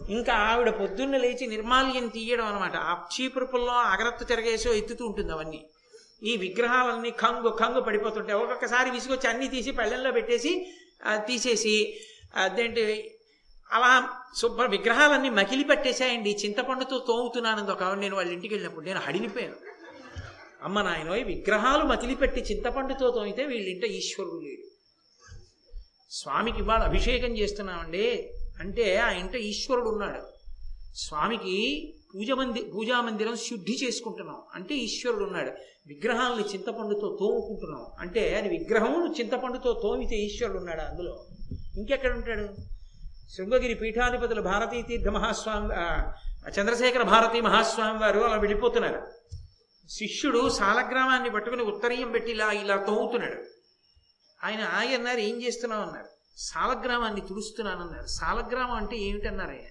ఇంకా 0.10 0.34
ఆవిడ 0.34 0.70
పొద్దున్న 0.70 1.18
లేచి 1.18 1.48
నిర్మాల్యం 1.48 2.08
తీయడం 2.08 2.46
అనమాట 2.46 2.76
ఆ 2.76 3.06
చీపురు 3.14 3.46
పుల్లో 3.46 3.74
అగరత్తు 3.74 4.24
తిరగేసో 4.24 4.74
ఎత్తుతూ 4.74 5.06
ఉంటుంది 5.06 5.32
అవన్నీ. 5.32 5.66
ఈ 6.24 6.38
విగ్రహాలన్నీ 6.38 7.12
కంగు 7.12 7.50
కంగు 7.50 7.82
పడిపోతుంటాయి. 7.82 8.40
ఒక్కొక్కసారి 8.40 8.90
విసిగొచ్చి 8.90 9.30
అన్ని 9.30 9.48
తీసి 9.48 9.72
పళ్ళెల్లో 9.72 10.12
పెట్టేసి 10.12 10.72
తీసేసి 11.16 12.00
అదేంటి 12.36 13.16
అలా 13.72 14.10
శుభ్ర 14.38 14.66
విగ్రహాలన్నీ 14.66 15.30
మకిలి 15.30 15.64
పట్టేశాయండి 15.64 16.38
చింతపండుతో 16.46 17.06
తోముతున్నాను 17.08 17.72
ఒక 17.72 17.84
నేను 17.84 18.16
వాళ్ళ 18.16 18.32
ఇంటికి 18.32 18.54
వెళ్ళినప్పుడు 18.54 18.86
నేను 18.86 19.00
హడిలిపోయాను. 19.00 19.56
అమ్మ 20.64 20.82
నాయన 20.82 21.10
విగ్రహాలు 21.10 21.84
మకిలి 21.84 22.16
పెట్టి 22.16 22.42
చింతపండుతో 22.42 23.12
తోమితే 23.12 23.46
వీళ్ళింట 23.46 23.84
ఈశ్వరుడు 23.84 24.42
లేడు. 24.44 24.66
స్వామికి 26.12 26.58
ఇవాళ 26.58 26.80
అభిషేకం 26.80 27.38
చేస్తున్నామండి. 27.38 28.34
అంటే 28.60 28.98
ఆ 28.98 29.12
ఇంట 29.12 29.36
ఈశ్వరుడు 29.36 29.90
ఉన్నాడు 29.90 30.22
స్వామికి 30.96 31.94
పూజ 32.16 32.32
మంది 32.32 32.62
పూజా 32.62 33.02
మందిరం 33.02 33.36
శుద్ధి 33.36 33.86
చేసుకుంటున్నాం. 33.86 34.42
అంటే 34.56 34.76
ఈశ్వరుడు 34.76 35.24
ఉన్నాడు 35.24 35.52
విగ్రహాలని 35.88 36.44
చింతపండుతో 36.44 37.18
తోముకుంటున్నాం. 37.20 37.86
అంటే 38.00 38.36
అది 38.36 38.50
విగ్రహం 38.50 39.16
చింతపండుతో 39.20 39.80
తోమితే 39.84 40.16
ఈశ్వరుడు 40.16 40.58
ఉన్నాడు 40.58 40.82
అందులో? 40.82 41.26
ఇంకెక్కడ 41.78 42.14
ఉంటాడు? 42.14 42.48
శృంగగిరి 43.36 43.74
పీఠాధిపతులు 43.74 44.42
భారతీ 44.42 44.82
తీర్థ 44.82 45.08
మహాస్వామి 45.08 45.68
చంద్రశేఖర 46.62 47.02
భారతీ 47.02 47.42
మహాస్వామి 47.42 48.00
వారు 48.00 48.20
అలా 48.20 48.36
వెళ్ళిపోతున్నారు. 48.36 49.02
శిష్యుడు 49.90 50.50
సాలగ్రామాన్ని 50.50 51.30
పట్టుకుని 51.30 51.64
ఉత్తరీయం 51.64 52.12
పెట్టి 52.12 52.32
ఇలా 52.32 52.52
ఇలా 52.52 52.76
తోముతున్నాడు. 52.76 53.44
ఆయన 54.44 54.62
ఆగి 54.62 54.96
అన్నారు 54.96 55.20
ఏం 55.20 55.42
చేస్తున్నావు? 55.42 55.82
అన్నారు. 55.82 56.19
సాలగ్రామాన్ని 56.40 57.22
తుడుస్తున్నానన్నారు. 57.22 58.08
సాలగ్రామం 58.08 58.72
అంటే 58.72 58.98
ఏమిటన్నారయ్య 58.98 59.62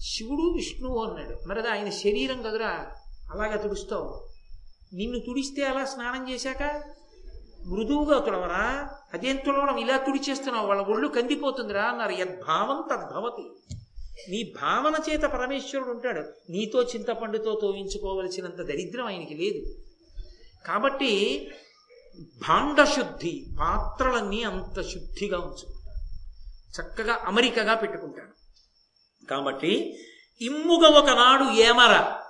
శివుడు 0.00 0.52
విష్ణువు 0.56 1.04
అన్నాడు. 1.04 1.48
మరి 1.48 1.58
అది 1.58 1.68
ఆయన 1.68 1.90
శరీరం 1.90 2.42
కదురా 2.42 2.86
అలాగా 3.32 3.56
తుడుస్తావు. 3.56 4.28
నిన్ను 4.94 5.18
తుడిస్తే 5.18 5.64
అలా 5.64 5.84
స్నానం 5.84 6.30
చేశాక? 6.30 6.82
మృదువుగా 7.66 8.18
తుడవరా? 8.18 8.90
అదేం 9.14 9.36
తుడవడం? 9.36 9.76
ఇలా 9.76 9.96
తుడిచేస్తున్నావు. 9.96 10.66
వాళ్ళ 10.66 10.82
ఒళ్ళు 10.82 11.08
కందిపోతుందిరా 11.08 11.82
అన్నారు. 11.82 12.12
యద్భావం 12.12 12.96
తద్భవతి 12.96 13.50
నీ 14.28 14.54
భావన 14.62 14.94
చేత 15.10 15.20
పరమేశ్వరుడు 15.20 15.90
ఉంటాడు. 15.90 16.22
నీతో 16.50 16.82
చింతపండుతో 16.82 17.58
తోయించుకోవలసినంత 17.62 18.56
దరిద్రం 18.56 19.06
ఆయనకి 19.06 19.34
లేదు. 19.34 19.74
కాబట్టి 20.66 21.46
భాండశుద్ధి 22.20 23.46
పాత్రలన్నీ 23.60 24.42
అంత 24.42 24.82
శుద్ధిగా 24.82 25.38
ఉంచుకుంటాడు. 25.38 25.76
చక్కగా 26.80 27.18
అమరికగా 27.24 27.74
పెట్టుకుంటాడు. 27.74 28.36
కాబట్టి 29.26 29.98
ఇమ్ముగా 30.40 30.88
ఒకనాడు 30.88 31.44
ఏమర 31.44 32.20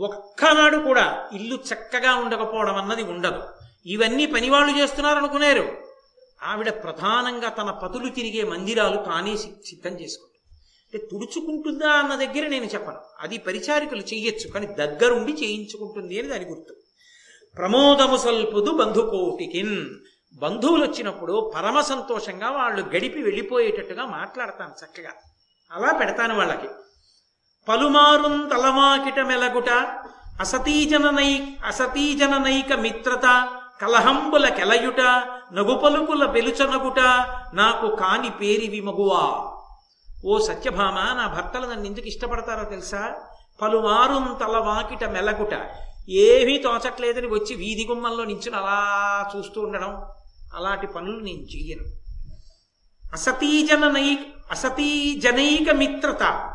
ఒక్కనాడు 0.00 0.76
కూడా 0.76 1.30
ఇల్లు 1.32 1.54
చక్కగా 1.54 2.14
ఉండకపోవడం 2.14 2.76
అన్నది 2.76 3.02
ఉండదు. 3.02 3.42
ఇవన్నీ 3.86 4.26
పనివాళ్ళు 4.26 4.78
చేస్తున్నారు 4.78 5.88
ఆవిడ 6.42 6.82
ప్రధానంగా 6.82 7.48
తన 7.48 7.70
పతులు 7.70 8.08
తిరిగే 8.08 8.42
మందిరాలు 8.42 8.96
తానే 8.96 9.36
సిద్ధం 9.36 9.90
చేసుకుంటుంది. 9.90 10.38
అంటే 10.84 11.06
తుడుచుకుంటుందా 11.06 11.90
అన్న 11.90 12.14
దగ్గర 12.14 12.48
నేను 12.48 12.64
చెప్పను. 12.64 12.98
అది 13.20 13.38
పరిచారికలు 13.38 14.00
చేయొచ్చు 14.00 14.50
కానీ 14.50 14.66
దగ్గరుండి 14.66 15.32
చేయించుకుంటుంది 15.32 16.18
అని 16.18 16.28
దాని 16.28 16.44
గుర్తు. 16.44 16.74
ప్రమోదము 17.58 18.16
సల్పుదు 18.16 18.70
బంధుకోటికిన్. 18.70 19.86
బంధువులు 20.38 20.84
వచ్చినప్పుడు 20.84 21.52
పరమ 21.56 21.80
సంతోషంగా 21.80 22.50
వాళ్ళు 22.50 22.82
గడిపి 22.82 23.22
వెళ్ళిపోయేటట్టుగా 23.22 24.06
మాట్లాడతాను 24.06 24.70
చక్కగా. 24.84 25.10
అలా 25.72 25.98
పెడతాను 25.98 26.36
వాళ్ళకి. 26.36 26.68
పలుమారుం 27.68 28.48
తలమాకిట 28.48 29.20
మెలగుట 29.20 29.70
అసతీజననై 30.40 31.56
అసతీజననైక 31.66 32.72
మిత్రత 32.72 33.48
కలహంబుల 33.82 34.48
కెలయుట 34.48 35.00
నగుపలుకుల 35.52 36.26
పెలుచనగుట 36.26 37.00
నాకు 37.54 37.96
కాని 37.96 38.30
పేరివి 38.30 38.80
మగువా. 38.80 39.52
ఓ 40.26 40.38
సత్యభామ 40.38 40.94
నా 40.94 41.26
భర్తలు 41.36 41.66
నన్ను 41.66 41.86
ఎందుకు 41.86 42.06
ఇష్టపడతారో 42.06 42.64
తెలుసా? 42.64 43.14
పలుమారుం 43.62 44.36
తలవాకిట 44.40 45.04
మెలగుట. 45.04 45.54
ఏమీ 46.08 46.58
తోచట్లేదని 46.58 47.26
వచ్చి 47.26 47.54
వీధి 47.54 47.86
గుమ్మంలో 47.90 48.24
నించుని 48.24 48.56
అలా 48.56 49.30
చూస్తూ 49.36 49.60
ఉండడం 49.60 50.06
అలాంటి 50.54 50.86
పనులు 50.86 51.20
నేను 51.20 51.38
చెయ్యను. 51.38 51.84
అసతీజననై 53.12 54.18
అసతీజనైక 54.50 55.70
మిత్రత 55.70 56.54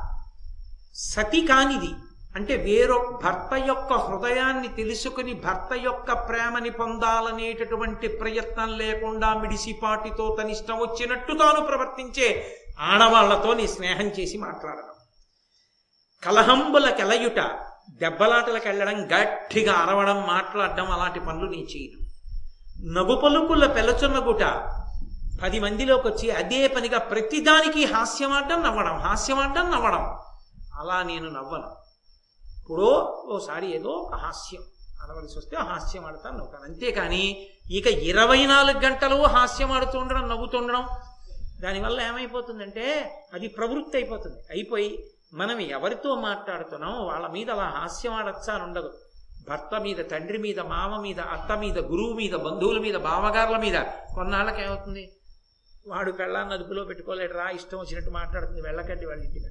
సతి 0.95 1.47
కానిది. 1.47 1.93
అంటే 2.35 2.55
వేరొ 2.55 3.19
భర్త 3.23 3.65
యొక్క 3.67 3.93
హృదయాన్ని 3.93 4.67
తెలుసుకుని 4.67 5.33
భర్త 5.33 5.73
యొక్క 5.73 6.11
ప్రేమని 6.13 6.69
పొందాలనేటటువంటి 6.69 8.07
ప్రయత్నం 8.07 8.77
లేకుండా 8.77 9.33
మిడిసిపాటితో 9.33 10.37
తనిష్టం 10.41 10.79
వచ్చినట్టు 10.79 11.33
తాను 11.33 11.65
ప్రవర్తించే 11.65 12.57
ఆడవాళ్ళతో 12.79 13.53
నీ 13.53 13.67
స్నేహం 13.67 14.05
చేసి 14.05 14.37
మాట్లాడడం. 14.37 14.83
కలహంబుల 16.23 16.89
కెలయుట 16.89 17.39
దెబ్బలాటలకు 17.89 18.67
వెళ్ళడం 18.67 19.05
గట్టిగా 19.05 19.73
అరవడం 19.73 20.27
మాట్లాడడం 20.27 20.91
అలాంటి 20.91 21.19
పనులు 21.19 21.49
నీ 21.49 21.67
చేయను. 21.75 22.03
నగుపలుకుల 22.93 23.73
పెలచున్నగుట 23.73 24.43
పది 25.43 25.59
మందిలోకి 25.59 26.07
వచ్చి 26.07 26.31
అదే 26.31 26.67
పనిగా 26.67 26.97
ప్రతిదానికి 26.97 27.85
హాస్యమాడడం 27.85 28.63
నవ్వడం 28.63 28.97
హాస్యమాడడం 28.97 29.71
నవ్వడం. 29.71 30.17
అలా 30.79 31.03
నేను 31.03 31.29
నవ్వను. 31.29 31.75
ఇప్పుడు 32.59 32.83
ఓసారి 33.25 33.75
ఏదో 33.75 33.89
ఒక 33.89 34.15
హాస్యం. 34.15 34.61
అనవలసి 35.03 35.37
వస్తే 35.37 35.57
హాస్యం 35.57 36.05
ఆడతాను 36.05 36.37
నవ్వుతాను. 36.37 36.63
అంతేకాని 36.63 37.47
ఇక 37.71 37.87
ఇరవై 37.87 38.45
నాలుగు 38.45 38.79
గంటలు 38.79 39.15
హాస్యం 39.15 39.71
ఆడుతూ 39.71 39.99
ఉండడం 39.99 40.29
నవ్వుతుండడం 40.29 40.87
దానివల్ల 41.61 42.01
ఏమైపోతుందంటే 42.01 43.15
అది 43.33 43.47
ప్రవృత్తి 43.47 43.97
అయిపోతుంది. 43.97 44.37
అయిపోయి 44.49 45.12
మనం 45.33 45.59
ఎవరితో 45.59 46.15
మాట్లాడుతున్నాం 46.15 47.05
వాళ్ళ 47.05 47.27
మీద 47.27 47.51
అలా 47.51 47.63
హాస్యం 47.63 48.13
ఆడచ్చా 48.13 48.63
ఉండదు. 48.63 48.99
భర్త 49.49 49.81
మీద 49.81 49.97
తండ్రి 50.11 50.37
మీద 50.37 50.59
మామ 50.59 51.01
మీద 51.01 51.19
అత్త 51.19 51.57
మీద 51.57 51.79
గురువు 51.79 52.13
మీద 52.13 52.31
బంధువుల 52.31 52.79
మీద 52.79 52.95
బావగారుల 52.95 53.57
మీద 53.57 53.83
కొన్నాళ్ళకి 54.15 54.61
ఏమవుతుంది? 54.61 55.11
వాడు 55.87 56.11
పెళ్ళాన్ని 56.11 56.53
అదుపులో 56.53 56.83
పెట్టుకోలేడు 56.83 57.33
రా 57.33 57.49
ఇష్టం 57.49 57.77
వచ్చినట్టు 57.77 58.09
మాట్లాడుతుంది 58.09 58.61
వెళ్ళకండి 58.61 59.05
వాళ్ళ 59.05 59.23
ఇంటికి. 59.23 59.45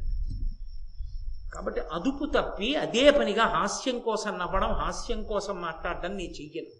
కాబట్టి 1.55 1.81
అదుపు 1.81 2.25
తప్పి 2.25 2.75
అదే 2.75 3.11
పనిగా 3.11 3.45
హాస్యం 3.45 3.99
కోసం 3.99 4.39
నవ్వడం 4.39 4.73
హాస్యం 4.73 5.23
కోసం 5.23 5.61
మాట్లాడడం 5.61 6.17
నీ 6.17 6.25
చెయ్యను. 6.25 6.71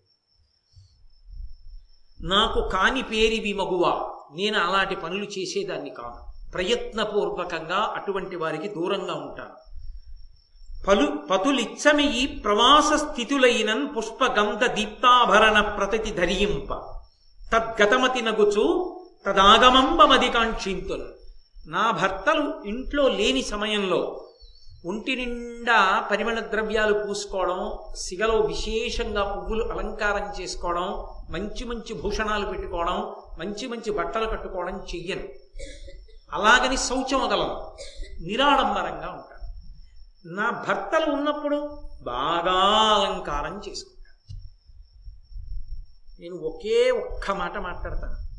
నాకు 2.27 2.69
కాని 2.69 3.03
పేరివి 3.03 3.53
మగువా 3.53 4.11
నేను 4.33 4.59
అలాంటి 4.59 4.97
పనులు 4.97 5.25
చేసేదాన్ని 5.25 5.91
కాను. 5.91 6.32
ప్రయత్నపూర్వకంగా 6.55 7.81
అటువంటి 7.99 8.37
వారికి 8.37 8.69
దూరంగా 8.77 9.15
ఉంటాను 9.27 9.57
పలు 10.87 11.07
పతులిచ్చమియి 11.31 12.23
ప్రవాస 12.45 12.89
స్థితులైనన్ 13.03 13.85
పుష్పగంధ 13.95 14.63
దీప్తాభరణ 14.77 15.59
ప్రతతి 15.77 16.13
ధరింప. 16.19 16.71
తద్గతమతి 17.53 18.23
నగుచు 18.29 18.65
తదాగమంబమది 19.27 20.29
కాంక్షింతున్. 20.37 21.07
నా 21.75 21.85
భర్తలు 22.01 22.45
ఇంట్లో 22.71 23.05
లేని 23.19 23.43
సమయంలో 23.53 24.01
ఒంటి 24.91 25.13
నిండా 25.19 25.79
పరిమళ 26.11 26.39
ద్రవ్యాలు 26.53 26.95
పూసుకోవడం 27.03 27.61
సిగలో 28.05 28.37
విశేషంగా 28.53 29.23
పువ్వులు 29.33 29.65
అలంకారం 29.73 30.27
చేసుకోవడం 30.39 30.89
మంచి 31.35 31.65
మంచి 31.71 31.93
భూషణాలు 32.03 32.47
పెట్టుకోవడం 32.47 32.99
మంచి 33.41 33.67
మంచి 33.73 33.91
బట్టలు 33.99 34.27
కట్టుకోవడం 34.33 34.77
చెయ్యను. 34.91 35.27
అలాగని 36.35 36.77
శౌచం 36.77 37.21
వదలను 37.21 37.77
నిరాడంబరంగా 38.21 39.09
ఉంటాను 39.11 39.43
నా 40.35 40.51
భర్తలు 40.51 41.13
ఉన్నప్పుడు 41.13 41.89
బాగా 42.03 42.59
అలంకారం 42.95 43.63
చేసుకుంటాను 43.69 44.03
నేను 46.21 46.37
ఒకే 46.37 46.91
ఒక్క 46.91 47.31
మాట 47.31 47.59
మాట్లాడతాను. 47.59 48.33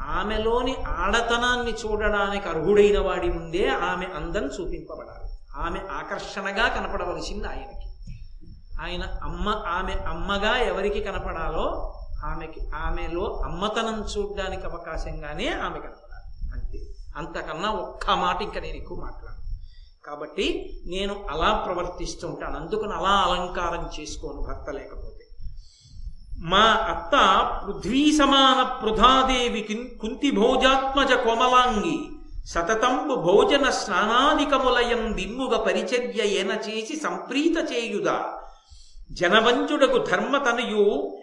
ఆమెలోని 0.00 0.76
ఆడతనాన్ని 0.88 1.72
చూడడానికి 1.72 2.48
అర్హుడైన 2.48 2.98
వాడి 2.98 3.30
ముందే 3.30 3.68
ఆమె 3.68 4.06
అందం 4.06 4.44
చూపింపబడాలి. 4.46 5.26
ఆమె 5.56 5.80
ఆకర్షణగా 5.92 6.68
కనపడవలసింది 6.68 7.48
ఆయనకి. 7.48 7.86
ఆయన 8.80 9.04
అమ్మ 9.22 9.48
ఆమె 9.48 9.92
అమ్మగా 9.92 10.56
ఎవరికి 10.56 11.00
కనపడాలో 11.00 11.92
ఆమెకి 12.24 12.60
ఆమెలో 12.74 13.42
అమ్మతనం 13.44 14.04
చూడడానికి 14.04 14.66
అవకాశంగానే 14.66 15.48
ఆమె 15.48 15.78
కనపడాలి 15.78 16.05
అంతకన్నా 17.16 17.70
ఒక్క 17.70 18.10
మాట 18.10 18.42
ఇంకా 18.42 18.60
నేను 18.60 18.76
ఎక్కువ 18.76 18.98
మాట్లాడను. 19.00 19.36
కాబట్టి 20.06 20.76
నేను 20.86 21.26
అలా 21.30 21.52
ప్రవర్తిస్తూ 21.66 22.28
ఉంటాను. 22.28 22.56
అందుకని 22.56 22.92
అలా 22.92 23.08
అలంకారం 23.08 23.90
చేసుకోను 24.00 24.40
భర్త 24.42 24.70
లేకపోతే. 24.70 25.24
మా 26.38 26.64
అత్త 26.64 27.14
పృథ్వీ 27.66 28.12
సమాన 28.16 28.80
పృథాదేవి 28.82 29.62
కుంతి 30.00 30.30
భోజాత్మజ 30.30 31.12
కోమలాంగి 31.12 31.98
సతతంబు 32.44 33.14
భోజన 33.14 33.70
స్నానాదికములయం 33.70 35.16
దిమ్ముగ 35.16 35.56
పరిచర్య 35.56 36.22
ఏన 36.22 36.50
చేసి 36.50 37.00
సంప్రీత 37.00 37.72
చేయుదా. 37.72 38.24
జనవంచుడకు 39.12 39.98
ధర్మతనయు 39.98 41.16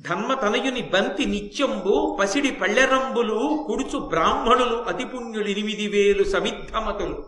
ధర్మతనయుని 0.00 0.82
బంతి 0.82 1.24
నిత్యంబు 1.24 2.16
పసిడి 2.20 2.50
పళ్ళెరంబులు 2.50 3.64
కుడుచు 3.66 3.98
బ్రాహ్మణులు 3.98 4.76
అతిపుణ్యులెనిమిది 4.76 5.88
వేలు 5.88 6.24
సమిద్ధమతులు. 6.24 7.24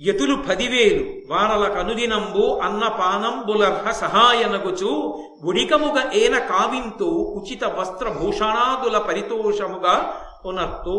యతులు 0.00 0.36
పదివేలు 0.36 1.32
వారల 1.32 1.68
కనుదినంబు 1.68 2.58
అన్నపానంబులర్హ 2.62 3.90
సహాయనగుచు 3.90 4.92
గుడికముగ 5.44 6.10
ఏన 6.12 6.38
కావింతు 6.38 7.04
ఉచిత 7.04 7.64
వస్త్రభూషణాదుల 7.64 8.98
పరితోషముగా 8.98 10.14
ఉనర్తు. 10.44 10.96